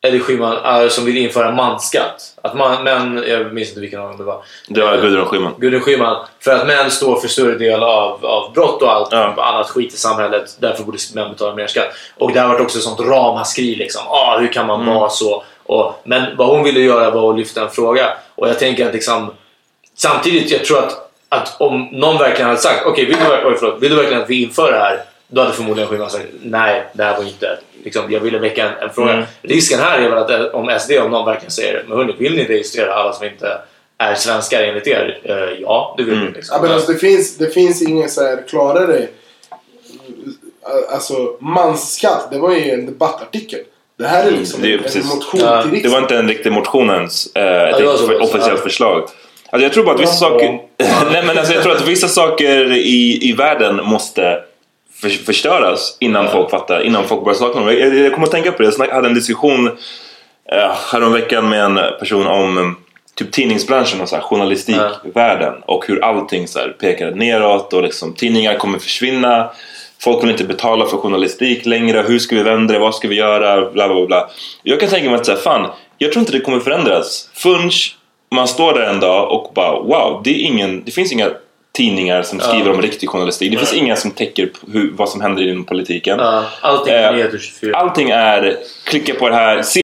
[0.07, 2.35] Eddie Schyman eh, som vill införa mansskatt.
[2.43, 4.43] Att man, män, jag minns inte vilken av dem det var.
[4.69, 5.55] Det var Gudrun Schyman.
[5.59, 6.27] Gudrun Schyman.
[6.45, 9.35] För att män står för större del av, av brott och allt Ja.
[9.37, 10.57] annat skit i samhället.
[10.61, 11.89] Därför borde män betala mer skatt.
[12.17, 14.03] Och det har varit också sånt ramaskri liksom.
[14.09, 14.95] Ah, hur kan man Mm.
[14.95, 15.45] vara så?
[15.67, 18.07] Och, men vad hon ville göra var att lyfta en fråga.
[18.35, 19.31] Och jag tänker att liksom...
[19.97, 23.83] Samtidigt, jag tror att, att om någon verkligen hade sagt okej, vill, du, oj, förlåt,
[23.83, 25.01] vill du verkligen att vi inför det här?
[25.29, 27.59] Då hade förmodligen Schyman sagt nej, det här var inte...
[27.85, 29.13] Liksom, jag ville väcka en, en fråga.
[29.13, 29.25] Mm.
[29.43, 32.35] Risken här är väl att eh, om SD, om någon verkligen säger men hörni, vill
[32.37, 33.59] ni registrera alla som inte
[33.99, 35.19] är svenskar enligt er?
[35.25, 36.27] Eh, ja, det vill Mm.
[36.27, 36.33] vi.
[36.33, 36.57] Liksom.
[36.57, 39.07] Ja, men alltså, det, finns, det finns ingen så här klarare...
[40.93, 42.29] Alltså, mansskatt.
[42.33, 43.61] Det var ju en debattartikel.
[43.99, 45.03] Det här är liksom Mm, det är en, precis.
[45.13, 45.93] en motion Ja, till Det riksdagen.
[45.93, 48.03] var inte en riktig motionens eh, ett det var så.
[48.07, 48.63] riktigt officiellt Ja.
[48.65, 49.03] förslag.
[49.51, 50.61] Alltså jag tror bara att vissa saker...
[51.13, 54.43] Nej, men alltså jag tror att vissa saker i, i världen måste
[55.01, 57.79] för, förstöras innan folk fattar, innan folk börjar sakna dem.
[57.79, 58.73] Jag, jag kommer att tänka på det.
[58.79, 59.75] Jag hade en diskussion uh,
[60.93, 62.77] häromveckan med en person om um,
[63.15, 68.15] typ tidningsbranschen och så här, journalistikvärlden och hur allting så här, pekade neråt och liksom,
[68.15, 69.51] tidningar kommer försvinna.
[70.01, 72.05] Folk vill inte betala för journalistik längre.
[72.09, 72.81] Hur ska vi vända det?
[72.81, 73.71] Vad ska vi göra?
[73.71, 74.31] Bla bla bla.
[74.63, 77.71] Jag kan tänka mig att så här, fan, jag tror inte det kommer förändras förrän
[78.31, 81.31] man står där en dag och bara wow, det, är ingen, det finns inga
[81.79, 83.53] tidningar som skriver om riktig journalistik.
[83.53, 86.19] Det finns inga som täcker hur, vad som händer inom politiken.
[86.19, 87.77] Ja, allting Eh, är nyheter 24.
[87.77, 89.81] Allting är klicka på det här, se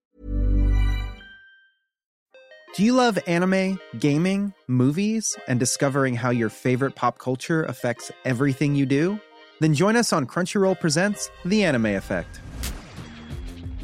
[2.77, 8.75] Do you love anime, gaming, movies, and discovering how your favorite pop culture affects everything
[8.77, 9.17] you do?
[9.61, 12.41] Then join us on Crunchyroll Presents The Anime Effect.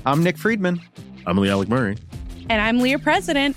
[0.04, 0.80] I'm Nick Friedman.
[1.26, 1.96] I'm Lee Alec Murray.
[2.48, 3.56] And I'm Leah President.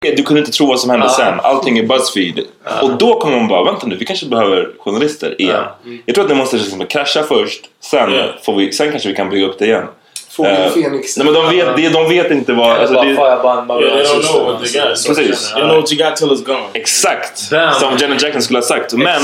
[0.00, 1.12] Du kunde inte tro vad som hände Ja.
[1.12, 1.40] sen.
[1.42, 2.40] Allting är Buzzfeed.
[2.82, 5.64] Och då kommer man bara, vänta nu, vi kanske behöver journalister igen.
[6.06, 7.60] Jag tror att det måste liksom krascha först.
[7.80, 8.24] Sen, Ja.
[8.44, 9.84] får vi, sen kanske vi kan bygga upp det igen.
[10.30, 11.16] Fågel Eh, Fenix.
[11.16, 12.70] Nej men de vet, de, de vet inte vad...
[12.70, 14.98] Alltså, bara, det, "Fan, jag bara- bara- Yeah, they don't bara- know what they got.
[14.98, 15.52] So Precis.
[15.52, 16.62] You don't know what you got till it's gone.
[16.72, 17.50] exakt!
[17.50, 17.74] Bam.
[17.74, 18.92] Som Janet Jackson skulle ha sagt.
[18.92, 19.22] Men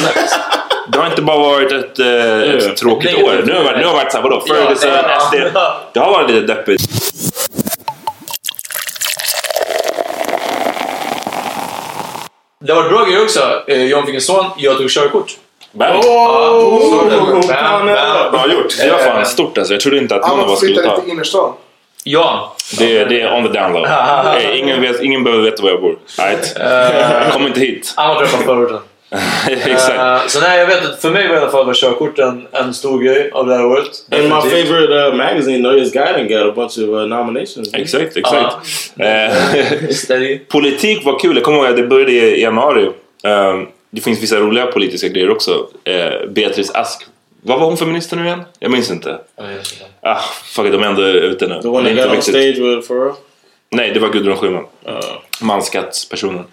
[0.89, 3.43] det har inte bara varit ett, ett tråkigt år.
[3.47, 4.43] Nu har det varit, nu har det varit såhär, vadå?
[4.47, 5.21] Ja, Ferguson, ja.
[5.21, 5.35] SD.
[5.93, 6.83] Det har varit lite deppigt.
[12.62, 13.62] Det varit bra grejer också.
[13.68, 15.37] Eh, John fick en son, jag tog körkort.
[15.72, 16.03] Bam!
[16.03, 17.16] Så är det.
[17.16, 18.33] Bam, bam.
[18.33, 18.77] Bra gjort.
[18.79, 19.75] Det var fan stort alltså.
[19.75, 20.90] Jag trodde inte att någon av Han oss skulle ta.
[20.90, 21.53] inte till innerstan.
[22.05, 22.55] Ja.
[22.79, 23.87] Det, det är on the down low.
[24.37, 25.98] Eh, ingen, vet, ingen behöver veta var jag bor.
[26.18, 26.57] Right?
[27.33, 27.92] Kom inte hit.
[27.96, 28.79] Han var träffad förorten.
[29.51, 29.98] Exakt.
[29.98, 32.46] Eh, så nej, jag vet att för mig var i alla fall var körkort en,
[32.53, 33.90] en stor grej av det här året.
[34.11, 37.75] And my favorite uh, magazine, Noya's Guiding, got a bunch of uh, nominations.
[37.75, 38.66] Exakt, exakt.
[39.90, 40.38] Steady.
[40.48, 41.37] politik var kul.
[41.37, 42.90] Jag kommer ihåg att det började i januari.
[43.25, 45.66] Eh, det finns vissa roliga politiska grejer också.
[45.85, 47.07] Eh, Beatrice Ask.
[47.42, 48.42] Vad var hon för minister nu igen?
[48.59, 49.18] Jag minns inte.
[49.40, 49.85] Inte.
[50.01, 51.62] Ah, fuck it, de är ändå ute nu.
[51.62, 53.12] The one that got on stage with Pharrell.
[53.73, 54.63] Nej, det var Gudrun Schyman.
[54.89, 54.99] Uh,
[55.41, 56.45] manskattspersonen.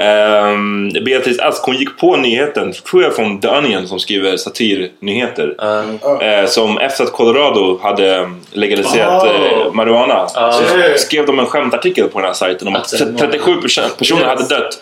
[0.00, 5.54] Ehm, Beatrice Ask, hon gick på nyheten, tror jag från The Onion som skriver satirnyheter.
[6.22, 9.72] Eh, som efter att Colorado hade legaliserat Oh.
[9.74, 10.62] marijuana så
[10.96, 14.28] skrev de en skämtartikel på den här sajten om att Alltså, 37 perso- personer Yes.
[14.28, 14.78] hade dött.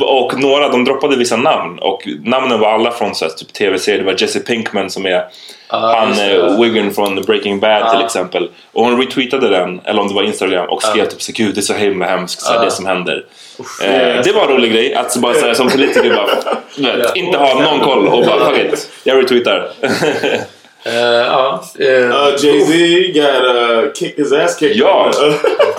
[0.00, 3.98] Och några, de droppade vissa namn och namnen var alla från så här, typ tv-serier.
[3.98, 5.24] Det var Jesse Pinkman som är
[5.80, 6.36] han just det.
[6.36, 8.04] eh, Wiggin från Breaking Bad till Ja.
[8.06, 8.48] exempel.
[8.72, 11.60] Och hon retweetade den, eller om det var Instagram, och skrev typ så gud det
[11.60, 13.24] är så himla hemskt så här, det som händer.
[13.82, 17.16] Eh, det var en rolig grej, att bara, så här, som politiker bara, du vet,
[17.16, 19.70] inte ha någon koll och bara fuck it, jag retweetar.
[20.84, 21.62] Ja.
[21.78, 24.76] eh, Uh, Jay Z got uh, kicked his ass kicked.
[24.76, 25.10] Ja.
[25.22, 25.34] Uh,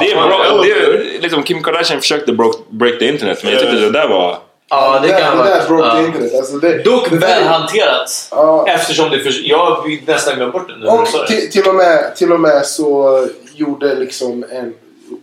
[0.00, 3.60] det är bra, det är, liksom, Kim Kardashian försökte broke, break the internet men jag
[3.60, 4.38] tyckte det där var...
[4.70, 5.48] Ja, det det, kan det vara.
[5.48, 6.06] där broke ja.
[6.06, 6.34] internet.
[6.34, 8.28] Alltså det, Dock det väl hanterat.
[8.30, 8.66] Ja.
[8.68, 12.16] Eftersom det för, Jag har nästan glömt bort det nu Och till, till, och med,
[12.16, 14.74] till och med så gjorde liksom en...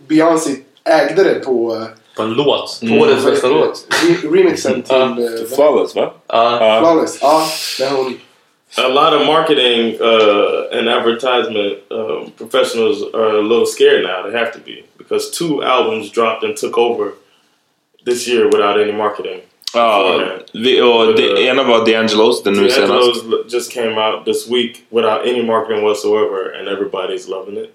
[0.08, 0.50] Beyoncé
[0.84, 1.84] ägde det på...
[2.16, 2.80] På en låt.
[2.80, 3.16] På Mm.
[3.22, 3.86] första låt.
[3.90, 4.94] Re- remixen till...
[4.96, 5.02] Ja.
[5.04, 6.12] eh, Flawless va?
[6.26, 6.78] Ja.
[6.80, 7.18] Flawless.
[7.20, 7.46] Ja,
[7.80, 8.14] när hon...
[8.76, 14.22] a lot of marketing uh, and advertisement um, professionals are a little scared now.
[14.30, 17.12] They have to be because two albums dropped and took over
[18.06, 19.40] this year without any marketing.
[19.74, 20.20] Ja,
[20.52, 23.24] vi, och det ena var D'Angelos, den nu senast.
[23.24, 27.70] D'Angelo's just came out this week without any marketing whatsoever, and everybody's loving it.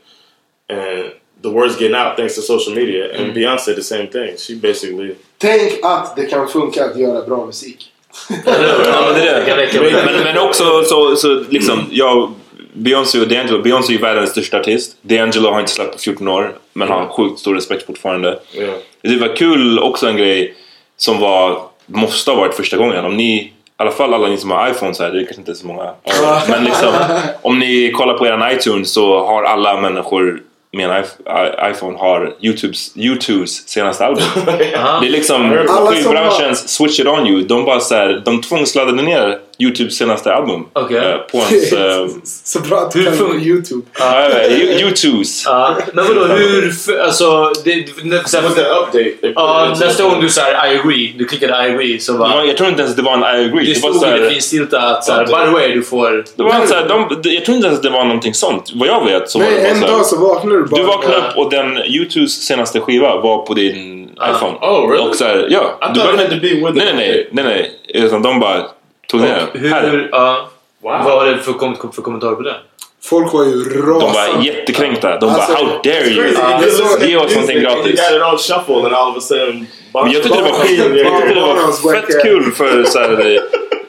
[0.70, 1.12] And
[1.42, 3.06] the word's getting out thanks to social media.
[3.06, 3.38] And mm-hmm.
[3.38, 4.38] Beyonce, the same thing.
[4.38, 7.92] She basically Tänk att det kan funka att göra bra musik.
[8.30, 9.90] Ja, men det är Det kan det.
[9.90, 10.06] det.
[10.06, 12.34] Men, men också så, så liksom, jag,
[12.80, 13.62] Beyoncé och D'Angelo.
[13.62, 14.96] Beyoncé är ju världens största artist.
[15.02, 18.40] D'Angelo har inte släppt på 14 år, men har sjukt stor respekt fortfarande.
[18.54, 18.74] yeah.
[19.02, 20.54] Det var kul också en grej
[20.98, 23.06] som var, måste ha varit första gången.
[23.06, 25.56] Om ni, i alla fall alla ni som har iPhones här, det är kanske inte
[25.56, 25.92] så många.
[26.50, 26.94] Men liksom,
[27.42, 32.34] om ni kollar på er iTunes så har alla människor med en iP- iPhone har
[32.42, 34.24] YouTubes, YouTubes senaste album.
[34.46, 37.42] Det är liksom skivbranschens Switch It On You.
[37.42, 40.66] De bara så här, de tvångsladdade ner YouTubes senaste album.
[40.74, 40.98] Okej.
[40.98, 41.74] eh, På ens...
[41.74, 43.82] eh, Så bra att du Hur kan fun- YouTube.
[44.00, 45.46] ja, You- YouTubes.
[45.46, 46.74] Ja, men vadå, hur...
[47.02, 47.52] Alltså...
[47.64, 52.14] Det, det, update, into- nästa gång du säger I agree, du klickade I agree så
[52.14, 52.46] bara...
[52.46, 53.66] jag tror inte ens det var en I agree.
[53.66, 56.26] Det stod så i det finstilta att såhär, by the way, du får...
[56.36, 58.72] det var så här, de, jag tror inte ens det var någonting sånt.
[58.76, 60.82] Vad jag vet så var det bara en dag så vaknar du bara...
[60.82, 64.58] Du vaknade upp och den YouTubes senaste skiva var på din iPhone.
[64.62, 65.10] Oh, really?
[65.10, 65.80] Och så här, ja.
[65.82, 67.46] I Du thought bara, it had to be with nej, nej, nej, nej,
[67.94, 68.04] nej.
[68.06, 68.66] Utan de bara
[69.10, 69.72] tog ner den.
[69.72, 69.90] Här.
[69.90, 70.10] Hur...
[70.12, 70.50] Ja.
[70.84, 70.92] Wow.
[70.92, 72.56] Vad var det för, kom, för kommentar på det?
[73.04, 74.38] Folk var ju De rasande.
[74.38, 75.20] var jättekränkta.
[75.20, 77.10] De Alltså, bara How dare you!
[77.10, 77.86] Ge oss någonting gratis.
[77.86, 79.68] You got it on shuffle and all of a sudden...
[79.94, 80.80] Men jag tyckte det var skit.
[80.80, 83.40] Jag tyckte det var fett kul för så här,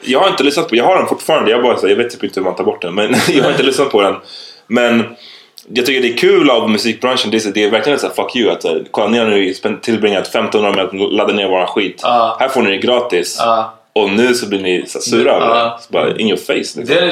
[0.01, 1.51] Jag har inte lyssnat på Jag har den fortfarande.
[1.51, 2.95] Jag, bara, så här, jag vet typ inte hur man tar bort den.
[2.95, 4.15] Men jag har inte lyssnat på den.
[4.67, 5.03] Men
[5.73, 7.31] jag tycker det är kul av musikbranschen.
[7.31, 8.51] Det är, det är verkligen så här, fuck you.
[8.51, 11.99] Att, här, kolla ni har nu tillbringat 15 år med att ladda ner våran skit.
[12.03, 12.37] Ja.
[12.39, 13.37] Här får ni det gratis.
[13.39, 13.73] Ja.
[13.93, 15.71] Och nu så blir ni så sura över det.
[15.81, 16.53] Så bara in your face.
[16.79, 16.85] Liksom.
[16.85, 17.05] Det är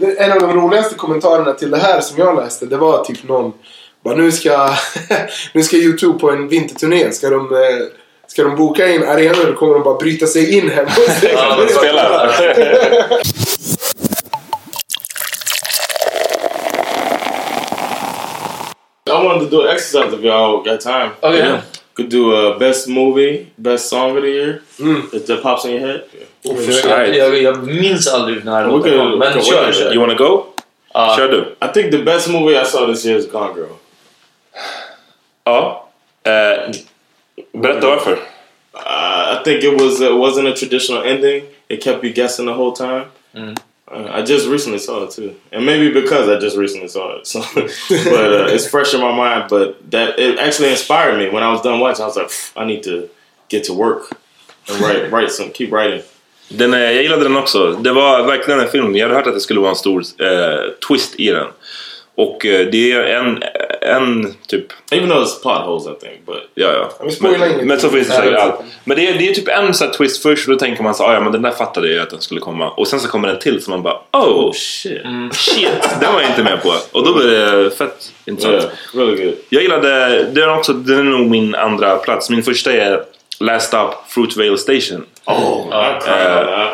[0.00, 3.28] det- en av de roligaste kommentarerna till det här som jag läste, det var typ
[3.28, 3.52] någon...
[4.04, 4.70] Bara, nu ska,
[5.52, 7.12] nu ska YouTube på en vinterturné.
[7.12, 7.60] Ska de, eh,
[8.26, 11.32] ska de boka in arenor eller kommer de bara bryta sig in hemma hos dig?
[11.36, 12.30] Ja, Spela.
[19.06, 21.10] I wanted to do an exercise if y'all got time.
[21.22, 21.38] Okay.
[21.38, 21.62] Yeah.
[22.00, 24.62] Could do a best movie, best song of the year.
[25.12, 26.02] If that pops in your head.
[26.42, 29.18] Jag, jag, jag minns aldrig när We låten could- kom.
[29.18, 29.92] Men we kör, could- kör.
[29.94, 30.44] You wanna go?
[30.94, 31.14] Ja.
[31.16, 31.56] Kör du.
[31.66, 33.68] I think the best movie I saw this year is Gone Girl.
[35.44, 35.88] Ja.
[36.24, 36.70] Eh,
[37.52, 38.12] berätta varför.
[38.12, 41.42] Uh, I think it was it wasn't a traditional ending.
[41.68, 43.02] It kept you guessing the whole time.
[43.36, 43.54] Uh,
[43.92, 47.40] I just recently saw it too, and maybe because I just recently saw it, so
[47.54, 49.50] but uh, it's fresh in my mind.
[49.50, 52.04] But that it actually inspired me when I was done watching.
[52.04, 53.08] I was like, I need to
[53.48, 54.02] get to work
[54.68, 56.02] and write, write some, keep writing.
[56.48, 57.72] Den, är- jag gillade den också.
[57.72, 58.96] Det var verkligen en film.
[58.96, 61.46] Jag hade hört att det skulle vara en stor eh, twist i den.
[62.14, 63.42] Och eh, det är en,
[63.80, 64.66] en typ...
[64.92, 67.06] Even though it's plot holes, I think, but Ja, ja.
[67.20, 68.54] Men Men, så finns det säkert allt.
[68.84, 70.94] Men det är, det är typ en sån här twist först och då tänker man
[70.94, 72.70] så ah, ja men den där fattade jag att den skulle komma.
[72.70, 76.30] Och sen så kommer den till så man bara oh shit, shit, den var jag
[76.30, 76.72] inte med på.
[76.92, 78.62] Och då blir det fett intressant.
[78.62, 79.34] yeah, really good.
[79.48, 82.30] Jag gillade, det är också, den är nog min andra plats.
[82.30, 83.02] Min första är
[83.40, 85.06] Last Stop Fruitvale Station.
[85.26, 86.68] Oh, I cried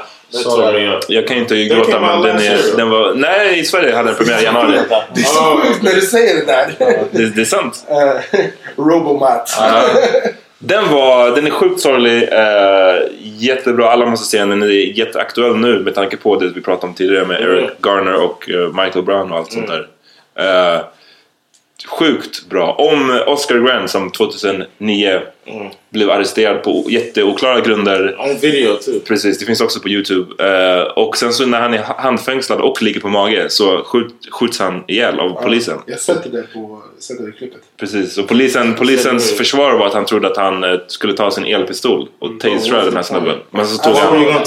[0.73, 1.05] me up.
[1.09, 3.15] Jag kan inte gråta men den, är, den var...
[3.15, 4.79] Nej, i Sverige hade den premiär i januari.
[5.15, 6.73] Det är så sjukt när du säger det där.
[7.11, 7.87] Det, det är sant.
[7.89, 8.43] Eh,
[8.77, 9.51] Robomat.
[10.59, 14.49] Den, var, den är sjukt sorglig, eh, jättebra, alla måste se den.
[14.49, 18.15] Den är jätteaktuell nu med tanke på det vi pratade om tidigare med Eric Garner
[18.15, 19.87] och eh, Michael Brown och allt sånt där.
[21.87, 22.73] Sjukt bra.
[22.73, 25.21] Om Oscar Grant som 2009
[25.91, 28.17] blev arresterad på jätteoklara grunder.
[28.19, 29.01] On video too.
[29.05, 30.45] Precis, det finns också på Youtube.
[30.45, 34.59] Eh, och sen så när han är handfängslad och ligger på mage så skjut, skjuts
[34.59, 35.79] han ihjäl av polisen.
[35.87, 37.61] Jag sätter det på sätter det i klippet.
[37.77, 41.45] Precis, och polisen, polisens försvar var att han trodde att han eh, skulle ta sin
[41.45, 43.37] elpistol och tasera den här snubben.
[43.51, 44.45] Men så tog han...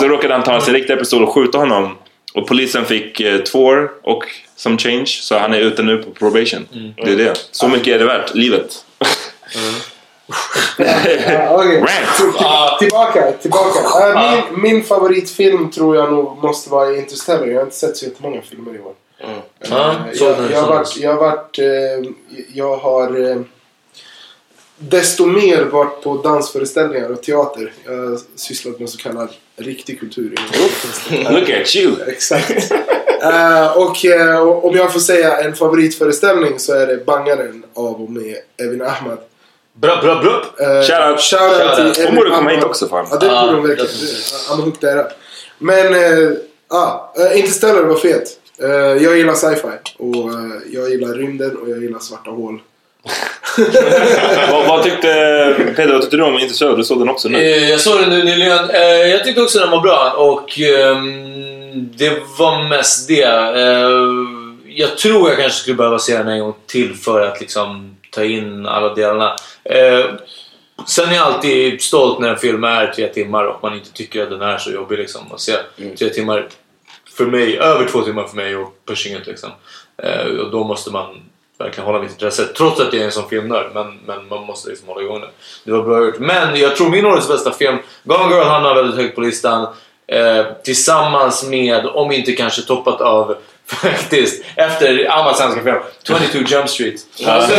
[0.00, 1.96] Så råkade han ta sin riktiga pistol och skjuta honom.
[2.34, 4.24] Och polisen fick eh, två år och
[4.56, 5.06] some change.
[5.06, 6.68] Så han är ute nu på probation.
[6.96, 7.34] Det är det.
[7.50, 8.84] Så mycket är det värt, livet.
[10.78, 11.78] Ja, okej.
[11.80, 11.88] Rant!
[12.16, 14.08] Till- Tillbaka, tillbaka.
[14.08, 17.46] Äh, min, min favoritfilm tror jag nog måste vara Interstellar.
[17.46, 18.92] Jag har inte sett så jättemånga filmer i år.
[19.18, 19.26] Ja,
[19.60, 20.96] Eh, jag, jag har varit...
[20.96, 22.10] Jag har, varit eh,
[22.54, 23.36] jag har eh,
[24.88, 27.72] desto mer varit på dansföreställningar och teater.
[27.84, 30.34] Jag har sysslat med så kallad riktig kultur.
[31.30, 31.92] Look at you!
[32.06, 32.72] Exakt.
[33.22, 38.02] Eh, och eh, och om jag får säga en favoritföreställning så är det Bangaren av
[38.02, 39.18] och med Evin Ahmad.
[39.72, 40.66] Bra, bra, bra.
[40.66, 41.20] Uh, Shoutout.
[41.20, 41.94] Shoutout Shoutout.
[41.94, 43.06] till Hon borde komma hit också fan.
[43.10, 43.90] Ja, det borde hon verkligen.
[44.50, 45.06] I'm hooked up.
[45.58, 46.30] Men, eh,
[46.70, 47.14] ja.
[47.18, 48.38] uh, Interstellar var fet.
[48.62, 49.68] Eh, jag gillar sci-fi.
[49.98, 52.60] Och eh, jag gillar rymden och jag gillar svarta hål.
[54.50, 55.08] vad, vad tyckte
[55.76, 56.76] Peder, vad tyckte du om Interstellar?
[56.76, 57.38] Du såg den också nu.
[57.38, 58.70] Eh, Jag såg den nu nyligen.
[58.70, 63.22] Eh, Jag tyckte också den var bra och ehm, det var mest det.
[63.22, 63.90] Eh,
[64.66, 68.24] Jag tror jag kanske skulle behöva se den en gång till för att liksom ta
[68.24, 69.36] in alla delarna.
[69.64, 70.04] Eh,
[70.86, 74.22] Sen är jag alltid stolt när en film är tre timmar och man inte tycker
[74.22, 75.20] att den är så jobbig liksom.
[75.32, 75.52] Att se
[75.98, 76.48] tre timmar
[77.16, 79.50] för mig, över två timmar för mig och pushing it liksom.
[80.02, 81.06] Eh, och då måste man
[81.64, 82.44] verkligen hålla mitt intresse.
[82.44, 83.66] Trots att jag är en sån filmnörd.
[83.74, 85.28] Men, men man måste liksom hålla igång det.
[85.64, 86.18] Det var bra gjort.
[86.18, 89.66] Men jag tror min årets bästa film, Gone Girl hamnar väldigt högt på listan.
[90.06, 96.68] Eh, tillsammans med, om inte kanske toppat av Faktiskt, efter Ahmads svenska film 22 Jump
[96.68, 96.94] Street.
[97.26, 97.54] Alltså,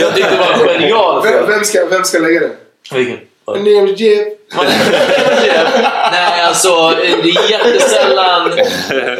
[0.00, 1.46] jag tyckte det var en genial Vem, film.
[1.48, 2.50] vem, ska, vem ska lägga den?
[2.92, 3.18] Vilken?
[3.46, 4.28] Name is Jeff.
[6.12, 8.50] Nej, alltså det är jättesällan,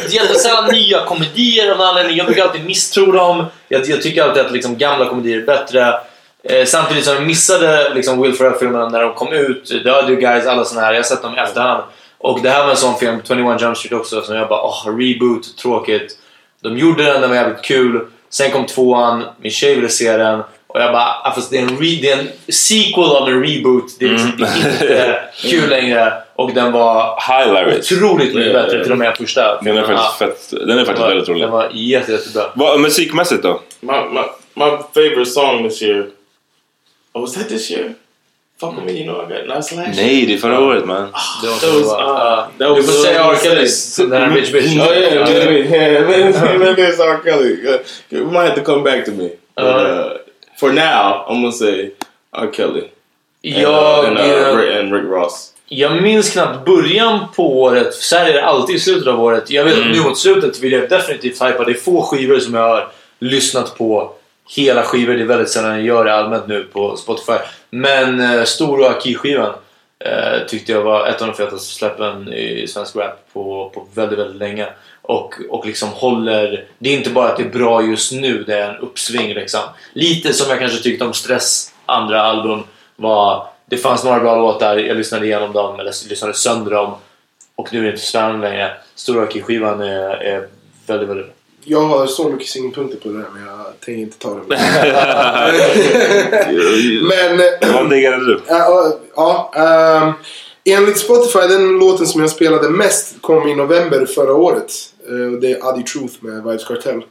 [0.08, 2.16] jättesällan nya komedier av någon anledning.
[2.16, 3.44] Jag brukar alltid misstro dem.
[3.68, 5.94] Jag, jag tycker alltid att liksom, gamla komedier är bättre.
[6.44, 9.66] Eh, samtidigt som jag missade liksom, Will Ferrell-filmerna när de kom ut.
[9.68, 10.92] The Other Guys, alla såna här.
[10.92, 11.82] Jag har sett dem i efterhand.
[12.18, 14.86] Och det här var en sån film, 21 Jump Street också, som jag bara åh,
[14.86, 16.18] reboot, tråkigt.
[16.62, 18.06] De gjorde den, den var jävligt kul.
[18.30, 20.42] Sen kom tvåan, min tjej ville se den.
[20.74, 23.42] Och jag bara, ah, fast det är en, re, det är en sequel av en
[23.42, 23.96] reboot.
[23.98, 26.12] Det är, liksom, det är inte kul längre.
[26.34, 27.92] Och den var Hilarious.
[27.92, 29.62] otroligt mycket bättre till och med första.
[29.62, 31.42] Den är faktiskt, fett, den är faktiskt väldigt rolig.
[31.42, 32.44] Den var jätte, jättebra.
[32.54, 33.60] Vad, musikmässigt då?
[33.80, 34.20] My, my
[34.54, 36.10] my favorite song this year.
[37.14, 37.94] Oh, was that this year?
[38.58, 39.96] Fuck me, you know I got nice lash.
[39.96, 41.12] Nej, det är förra året man.
[41.42, 43.36] That was, uh, that Du was får säga R.
[43.42, 43.68] Kelly.
[44.10, 44.66] Den här bitch bitch.
[44.66, 47.20] Oh yeah, maybe, yeah, maybe, it's R.
[47.24, 47.56] Kelly.
[48.10, 49.30] We might have to come back to me.
[49.56, 50.12] But, uh,
[50.60, 51.92] for now, I'm gonna say
[52.32, 52.50] R.
[52.52, 52.80] Kelly.
[53.44, 55.54] And, uh, Jag, and, uh, eh, Rick, and Rick Ross.
[55.68, 57.94] jag minns knappt början på året.
[57.94, 59.50] Så här är det alltid i slutet av året.
[59.50, 61.64] Jag vet att nu mot slutet vill jag definitivt hypa.
[61.64, 64.12] Det är få skivor som jag har lyssnat på.
[64.56, 67.38] Hela skivor, det är väldigt sällan jag gör det allmänt nu på Spotify.
[67.70, 69.52] Men uh, Stor och Aki-skivan
[70.04, 74.18] eh, tyckte jag var ett av de fetaste släppen i svensk rap på, på väldigt,
[74.18, 74.66] väldigt länge.
[75.02, 76.64] Och, och liksom håller...
[76.78, 79.60] Det är inte bara att det är bra just nu, det är en uppsving liksom.
[79.92, 82.62] Lite som jag kanske tyckte om Stress andra album
[82.96, 83.46] var...
[83.66, 86.94] Det fanns några bra låtar, jag lyssnade igenom dem, eller lyssnade sönder dem.
[87.54, 88.72] Och nu är det inte störande längre.
[88.94, 90.48] Stora Aki-skivan är, är
[90.86, 91.34] väldigt, väldigt bra.
[91.64, 94.40] Jag har så mycket synpunkter på det här men jag tänker inte ta det.
[97.02, 97.40] men...
[97.74, 98.40] Vad diggade du?
[98.48, 100.12] Ja, ja, ehm,
[100.72, 104.72] enligt Spotify, den låten som jag spelade mest kom i november förra året.
[105.08, 107.02] Eh, och det är Adi Truth med Vibes Cartel.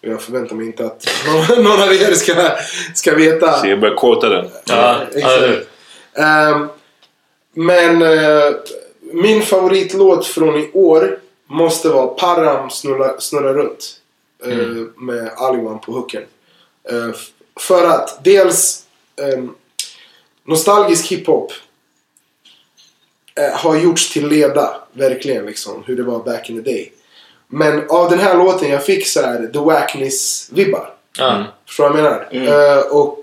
[0.00, 2.34] Jag förväntar mig inte att någon, någon av er ska,
[2.94, 3.52] ska veta.
[3.60, 4.48] Så jag börjar quota den.
[4.66, 5.68] Ja, exakt.
[6.14, 6.66] Ehm,
[7.54, 8.54] men eh,
[9.12, 13.92] min favoritlåt från i år måste vara Param snurra, snurra runt.
[14.44, 14.56] eh,
[14.96, 16.22] Med Aliwan på hooken.
[16.90, 17.28] Eh, f-
[17.60, 18.82] för att dels
[19.22, 19.50] ehm,
[20.44, 21.52] nostalgisk hiphop
[23.54, 24.76] har gjorts till leda.
[24.92, 25.82] Verkligen liksom.
[25.86, 26.92] Hur det var back in the day.
[27.48, 30.88] Men av den här låten jag fick så här The Wackness-vibbar.
[31.18, 31.44] ja.
[31.66, 32.76] Förstår du vad jag menar?
[32.76, 33.18] Eh, och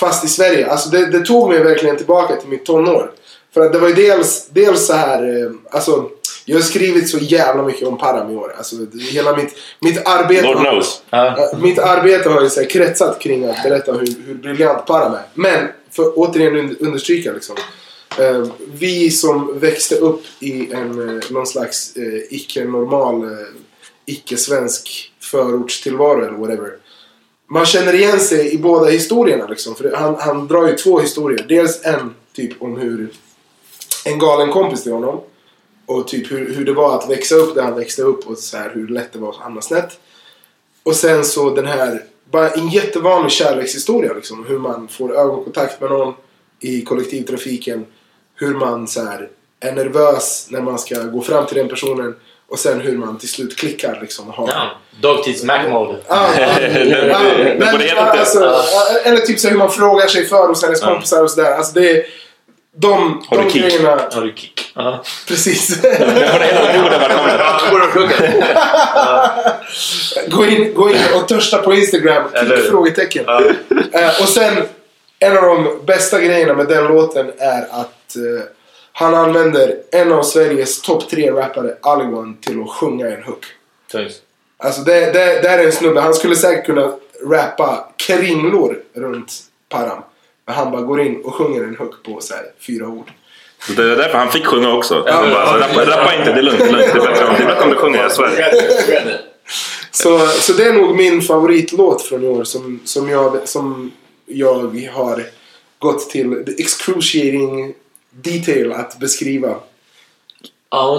[0.00, 0.66] fast i Sverige.
[0.66, 3.12] Alltså det, det tog mig verkligen tillbaka till mitt tonår.
[3.54, 6.08] För att det var ju dels, dels så här, eh, alltså
[6.44, 8.54] jag har skrivit så jävla mycket om Param i år.
[8.58, 8.76] Alltså
[9.10, 10.42] hela mitt, mitt arbete...
[10.42, 11.02] Lord knows.
[11.10, 15.12] Eh, Mitt arbete har ju så här kretsat kring att berätta hur, hur briljant Param
[15.14, 15.22] är.
[15.34, 17.56] Men, för att återigen un- understryka liksom.
[18.18, 23.46] Eh, vi som växte upp i en, eh, någon slags eh, icke-normal, eh,
[24.06, 26.76] icke-svensk förortstillvaro eller whatever.
[27.48, 29.74] Man känner igen sig i båda historierna liksom.
[29.74, 31.46] För han, han drar ju två historier.
[31.48, 33.12] Dels en typ om hur
[34.04, 35.20] en galen kompis till honom.
[35.86, 38.56] Och typ hur, hur det var att växa upp där han växte upp och så
[38.56, 39.98] här, hur lätt det var att hamna snett.
[40.82, 44.44] Och sen så den här, bara en jättevanlig kärlekshistoria liksom.
[44.44, 46.14] Hur man får ögonkontakt med någon
[46.60, 47.86] i kollektivtrafiken.
[48.42, 49.28] Hur man så här,
[49.60, 52.14] är nervös när man ska gå fram till den personen.
[52.48, 54.30] Och sen hur man till slut klickar liksom.
[54.30, 54.70] Har, Ja.
[55.00, 55.98] Dog Teats Mac Mode.
[56.08, 58.20] Ah, det men, borde heta det.
[58.20, 58.64] alltså, ah,
[59.04, 61.52] Eller typ så hur man frågar sig för hos hennes kompisar och sådär.
[61.54, 62.06] Alltså det är
[62.76, 63.62] de, Har de du kick?
[63.62, 64.00] grejerna.
[64.12, 64.72] Har du kick?
[65.28, 65.82] Precis.
[67.70, 68.16] Borde de plugga.
[70.28, 72.22] gå, in, gå in och törsta på Instagram.
[72.32, 72.56] Hur?
[72.70, 73.24] frågetecken.
[73.26, 73.42] Ja.
[73.92, 74.62] Eh, och sen
[75.22, 78.44] en av de bästa grejerna med den låten är att eh,
[78.92, 83.44] han använder en av Sveriges topp tre rappare, Aliwan, till att sjunga en hook.
[83.92, 84.14] Thanks.
[84.58, 86.92] Alltså det, det, det är en snubbe, han skulle säkert kunna
[87.26, 89.32] rappa kringlor runt
[89.68, 90.02] Param.
[90.46, 93.12] Men han bara går in och sjunger en hook på så här, fyra ord.
[93.66, 95.04] Så Det är därför han fick sjunga också.
[95.08, 96.58] Han bara, rappa, rappa inte, det är lugnt.
[96.58, 96.92] Det är, lugnt.
[96.92, 99.20] Det är, bättre, om, det är bättre om du sjunger, jag svär.
[99.90, 103.92] Så, så det är nog min favoritlåt från i år som, som, jag, som
[104.34, 105.22] jag har
[105.78, 107.74] gått till the excruciating
[108.10, 109.54] detail att beskriva.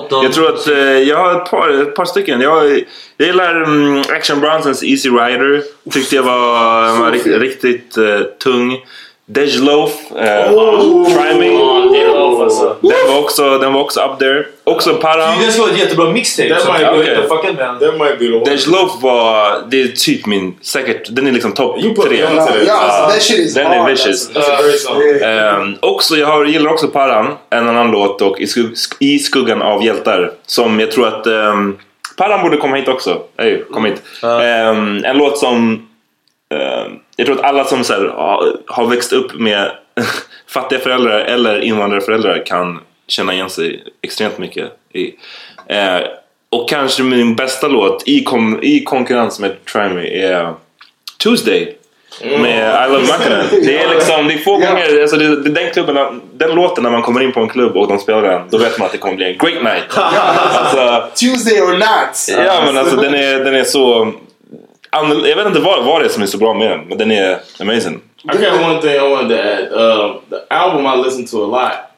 [0.10, 2.42] Jag tror att eh, jag har ett par, ett par stycken.
[2.42, 2.84] Jag,
[3.18, 5.64] jag gillar um, Action Bronsons Easy Rider.
[5.92, 8.86] Tyckte jag var, var riktigt, riktigt eh, tung.
[9.26, 10.50] Dej Loaf, eh,
[11.06, 11.50] Try Me.
[11.50, 12.76] Love alltså.
[12.82, 14.46] Den var, också, den var också up there.
[14.64, 15.34] Också Param.
[15.46, 16.50] Det ska vara ett jättebra mixtape.
[17.98, 18.46] Might be the one.
[18.46, 21.76] Dej Loaf var, det är typ min, säkert, den är liksom topp
[22.08, 22.18] tre.
[22.68, 24.32] Ja, alltså, shit is Den är vicious.
[24.36, 24.94] alltså.
[25.26, 29.20] Ehm, också, jag har, gillar också Paran, en annan låt och i, skug, sk- i
[29.20, 30.32] skuggan av hjältar.
[30.46, 31.78] Som jag tror att um,
[32.18, 33.22] Paran borde komma hit också.
[33.38, 34.02] Hey, kom hit.
[34.24, 35.88] Ehm, en låt som
[36.54, 39.72] ehm, jag tror att alla som så här, har, har växt upp med
[40.48, 45.14] fattiga föräldrar eller invandrarföräldrar kan känna igen sig extremt mycket i.
[45.68, 46.02] Eh,
[46.50, 50.54] och kanske min bästa låt i, kom, i konkurrens med Try Me är
[51.24, 51.76] Tuesday.
[52.22, 53.46] Med I Love Mackinen.
[53.52, 56.92] Det är liksom, det är få gånger, alltså det, det den klubben, den låten när
[56.92, 58.98] man kommer in på en klubb och de spelar den, då vet man att det
[58.98, 59.84] kommer bli en great night.
[59.96, 62.46] alltså, Tuesday or not!
[62.48, 64.14] ja men alltså den är, den är så,
[65.26, 67.12] jag vet inte vad, vad det är som är så bra med den, men den
[67.12, 68.00] är amazing.
[68.28, 69.72] I got one thing I wanted to add.
[69.74, 71.96] Um, the album I listened to a lot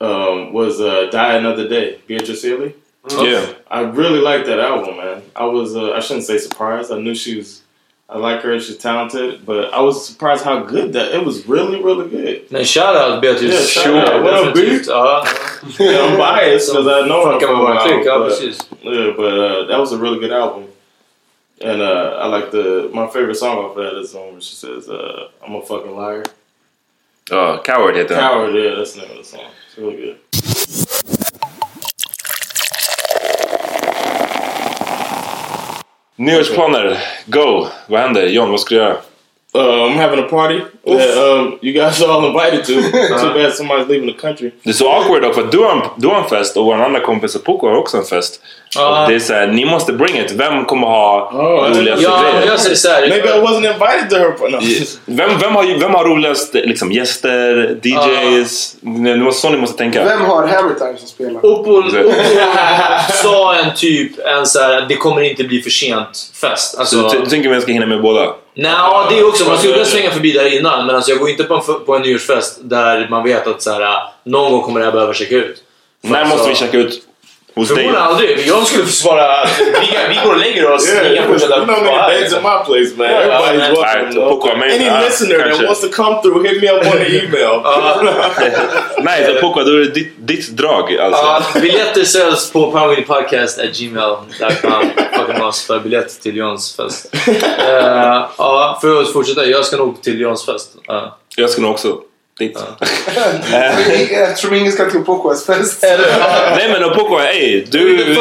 [0.00, 2.74] um, was uh, "Die Another Day," Beatrice Seeley.
[3.10, 3.52] Yeah.
[3.70, 5.22] I really liked that album, man.
[5.36, 6.90] I was uh, I shouldn't say surprised.
[6.92, 7.62] I knew she was.
[8.08, 8.60] I like her.
[8.60, 11.46] She's talented, but I was surprised how good that it was.
[11.48, 12.48] Really, really good.
[12.50, 13.52] Nej, shoutout Beatrice.
[13.76, 14.22] Yeah, shout out.
[14.22, 14.86] What up, definitivt.
[14.86, 14.90] B?
[14.90, 15.24] Ja.
[15.78, 18.28] Yeah, I'm biased because I know her Fuckar med from våran a klick, ja while,
[18.28, 20.66] but- Yeah, but uh, that was a really good album.
[21.60, 24.56] And uh, I like the my favorite song off that is the one where she
[24.56, 26.24] says, uh, "I'm a fucking liar."
[27.30, 28.06] Ja, Coward den.
[28.08, 29.50] Coward, yeah, that's the name of the song.
[29.66, 30.18] It's really good.
[36.16, 37.68] Nyårsplaner, go!
[37.88, 38.26] Vad händer?
[38.26, 38.96] John, vad ska du göra?
[39.56, 42.72] Uh, I'm having a party that um, you guys are all invited to.
[43.20, 44.50] Too bad somebody's leaving the country.
[44.62, 45.42] Det är så awkward dock för
[45.96, 48.40] du har en, fest och vår andra kompis Apoko har också en fest.
[48.76, 50.32] Och det är såhär, ni måste bring it.
[50.32, 52.46] Vem kommer ha Oh, roligast Ja, grejer?
[52.46, 53.08] jag säger såhär.
[53.08, 54.30] Maybe I wasn't invited to her.
[54.30, 54.58] par- No.
[55.06, 58.76] Vem, vem, har, vem har roligast liksom, gäster, DJs?
[58.80, 60.04] Det måste, så ni måste tänka.
[60.04, 61.46] Vem har Hammer Time som spelar?
[61.46, 61.82] Oppo
[63.22, 66.72] sa en typ, en så här, det kommer inte bli för sent fest.
[66.74, 68.26] Så Alltså, du, du tänker att jag ska hinna med båda?
[68.54, 69.44] Nej, ja, det är också.
[69.44, 70.86] Man skulle kunna svänga förbi där innan.
[70.86, 73.70] Men alltså, jag går inte på en, på en nyårsfest där man vet att så
[73.70, 75.62] här, någon gång kommer det här behöva checka ut.
[76.00, 77.02] När Alltså, måste vi checka ut
[77.54, 77.92] hos dig?
[77.92, 79.46] För Jag skulle svara
[79.80, 80.88] vi, vi går och lägger oss.
[80.92, 83.06] Yeah, Inga you fortsätta don't need vara beds at my place, man.
[83.06, 84.28] Everybody's man.
[84.28, 85.66] Poco, I mean, Any listener that kanske.
[85.66, 87.60] wants to come through, hit me up on the email.
[89.02, 91.42] Nej, så Poco, då är det ditt, ditt drag alltså.
[91.60, 97.14] Biljetter säljs på powerwinpodcast.gmail.com Fucking oss för biljett till Johns fest.
[97.68, 99.46] Eh, ja, för att fortsätta.
[99.46, 100.70] Jag ska nog till Johns fest.
[100.86, 101.18] Ja.
[101.36, 101.96] Jag ska nog också
[102.38, 102.58] dit.
[104.12, 105.78] Eftersom ingen ska till Pocos fest.
[105.82, 108.14] Nej men Poco, ey, Du, du...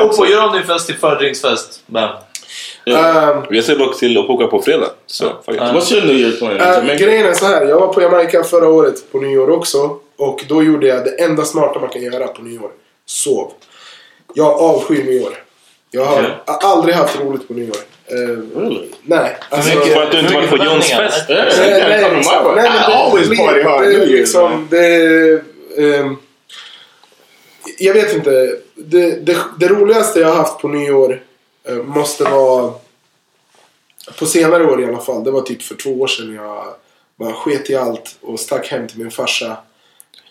[0.00, 0.22] också.
[0.22, 1.82] Oppo, gör om din fest till fördrinksfest.
[1.86, 2.10] Bam.
[2.86, 4.86] Um, Jag ska dock till Opoka på fredag.
[5.06, 5.24] Så,
[6.06, 6.52] New Year's plan?
[6.52, 7.04] Uh, Jamaica?
[7.04, 9.96] grejen är så här, jag var på Jamaica förra året på nyår också.
[10.18, 12.70] Och då gjorde jag det enda smarta man kan göra på nyår.
[13.06, 13.52] Sov.
[14.34, 15.42] Jag avskyr nyår.
[15.90, 16.34] Jag har Okej.
[16.46, 17.76] aldrig haft roligt på nyår.
[18.10, 18.88] Eh, Really?
[19.02, 19.36] nej.
[19.48, 21.24] Alltså, För att du inte varit på Johns fest?
[21.28, 21.52] Nej.
[21.58, 23.82] Nej, det always party hard.
[23.82, 24.68] det liksom, man.
[24.70, 25.42] det,
[25.78, 26.16] ehm,
[27.78, 28.56] jag vet inte.
[28.74, 31.22] Det, det, det roligaste jag har haft på nyår
[31.68, 32.72] eh, måste vara
[34.18, 35.24] på senare år i alla fall.
[35.24, 36.64] Det var typ för två år sedan jag
[37.16, 39.56] bara sket i allt och stack hem till min farsa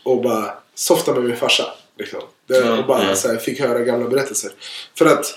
[0.04, 1.66] och bara softade med min farsa.
[1.98, 2.20] Liksom.
[2.48, 4.52] Det, och bara så här, fick höra gamla berättelser.
[4.98, 5.36] För att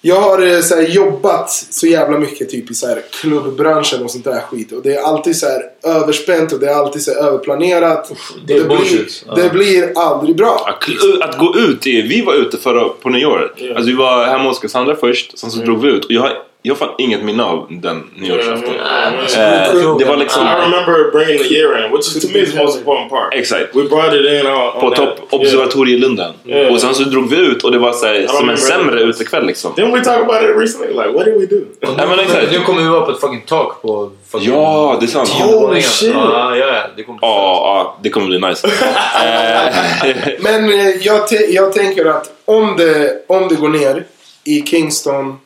[0.00, 4.10] jag har eh, så här, jobbat så jävla mycket typ i så här, klubbbranschen och
[4.10, 4.72] sånt där skit.
[4.72, 8.12] Och det är alltid så här överspänt och det är alltid så här, överplanerat.
[8.46, 9.06] det är Och blir.
[9.26, 9.34] Ja.
[9.34, 10.66] det blir aldrig bra.
[10.68, 13.52] Att, att gå ut, i, vi var ute förra, på nyåret.
[13.76, 16.04] Alltså vi var hemma hos Cassandra först, sen så drog vi ut.
[16.04, 16.32] Och jag har,
[16.68, 18.74] jag har fan inget minne av den nyårsafton.
[18.74, 20.42] Eh, det var liksom...
[20.42, 23.34] I remember bringing the year in, which is to me is the most important part.
[23.34, 23.76] Exakt.
[23.76, 26.32] We brought it in on, På topp observatorielunden.
[26.44, 26.72] Yeah.
[26.72, 29.46] Och sen så drog vi ut och det var så här, som en sämre utekväll
[29.46, 29.72] liksom.
[29.72, 30.88] Didn't we talk about it recently?
[30.88, 31.60] Like, what did we do?
[31.80, 32.52] Ja men exakt.
[32.52, 35.28] Nu kommer vi vara på ett fucking tak på fucking Ja, det är sant.
[35.28, 36.12] Holy shit.
[36.14, 36.82] Ja, ja, ja.
[36.96, 38.68] Det kommer Ja, ja, det kommer bli nice.
[40.38, 40.70] Men
[41.02, 44.04] jag, jag tänker att om det, om det går ner
[44.44, 45.38] i Kingston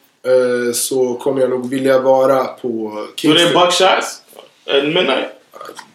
[0.75, 3.53] så kommer jag nog vilja vara på Do they Kingston.
[3.53, 4.23] buck shots
[4.67, 5.27] at midnight?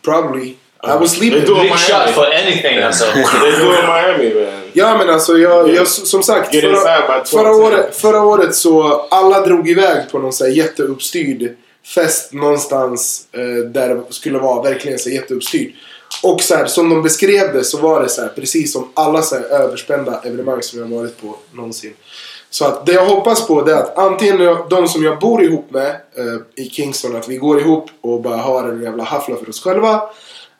[0.05, 0.55] Probably.
[0.83, 1.45] I was They sleeping.
[1.45, 2.13] do in Big shot Miami.
[2.13, 3.05] for anything alltså.
[3.13, 4.61] They do in Miami, man.
[4.73, 6.55] Ja men alltså jag, jag som sagt.
[6.55, 6.71] Förra,
[7.07, 11.55] by 12 förra, året, förra året så alla drog iväg på någon så här jätteuppstyrd
[11.95, 15.71] fest någonstans eh, där det skulle vara verkligen så jätteuppstyrd.
[16.23, 19.21] Och så här, som de beskrev det så var det så här, precis som alla
[19.21, 21.93] så här överspända evenemang som jag har varit på någonsin.
[22.49, 25.71] Så att det jag hoppas på det är att antingen de som jag bor ihop
[25.71, 29.49] med eh, i Kingston, att vi går ihop och bara har en jävla haffla för
[29.49, 30.01] oss själva.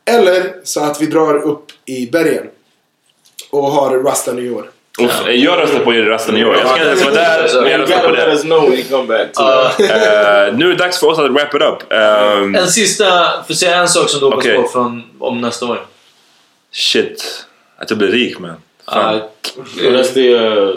[0.06, 2.48] Eller så att vi drar upp i bergen
[3.50, 4.70] och har Rasta nyår.
[5.00, 6.54] och jag röstar på resten i år.
[6.56, 9.28] Jag ska inte ens vara där, men jag röstar på det.
[9.34, 9.44] To
[9.84, 11.92] Eh, nu är det dags för oss att wrap it up.
[11.94, 14.58] Ehm, En sista, får säga en sak som du hoppas Okej.
[14.62, 15.86] på från, om nästa år.
[16.72, 17.46] shit.
[17.78, 18.56] Att jag blir rik man.
[18.94, 19.16] Fan.
[19.16, 20.70] Uh,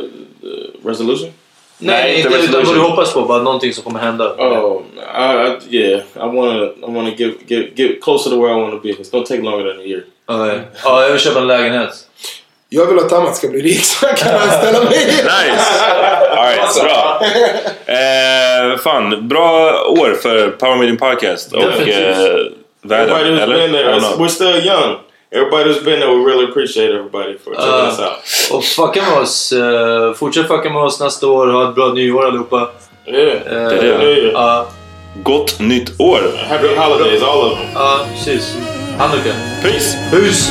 [0.45, 1.33] uh, uh, resolution?
[1.79, 2.91] nej, Nej, inte inte utan vad du resolution.
[2.91, 3.23] hoppas på.
[3.25, 4.35] Bara någonting som kommer hända.
[4.35, 4.83] Oh,
[5.19, 6.01] I, I yeah.
[6.17, 8.89] I wanna I wanna get get get closer to where I wanna be.
[8.89, 10.03] It's gonna take longer than a year.
[10.29, 10.53] Ja,
[10.85, 11.91] ja, jag vill köpa en lägenhet.
[12.73, 15.07] Jag vill att Amat ska bli rik så jag kan anställa mig.
[15.07, 15.85] Nice!
[16.31, 17.21] Alright, bra.
[17.87, 22.37] Eh, fan, bra år för Power Meeting Podcast och eh,
[22.83, 23.39] världen.
[23.39, 24.19] Eller?
[24.19, 24.97] we're still young.
[25.33, 28.57] Everybody who's been there, we really appreciate everybody for checking Uh, us out.
[28.57, 29.53] Och fucka med oss.
[29.53, 31.47] Uh, fortsätt fucka med oss nästa år.
[31.47, 32.71] Ha ett bra nyår allihopa.
[33.07, 33.27] Yeah.
[33.37, 34.31] Uh, Det är det.
[34.33, 34.67] Ja,
[35.23, 36.21] Gott nytt år!
[36.49, 37.69] Happy holidays, all of them.
[37.75, 38.55] ja, precis.
[38.99, 39.33] Hanukka.
[39.63, 39.97] Peace!
[40.13, 40.51] Hus!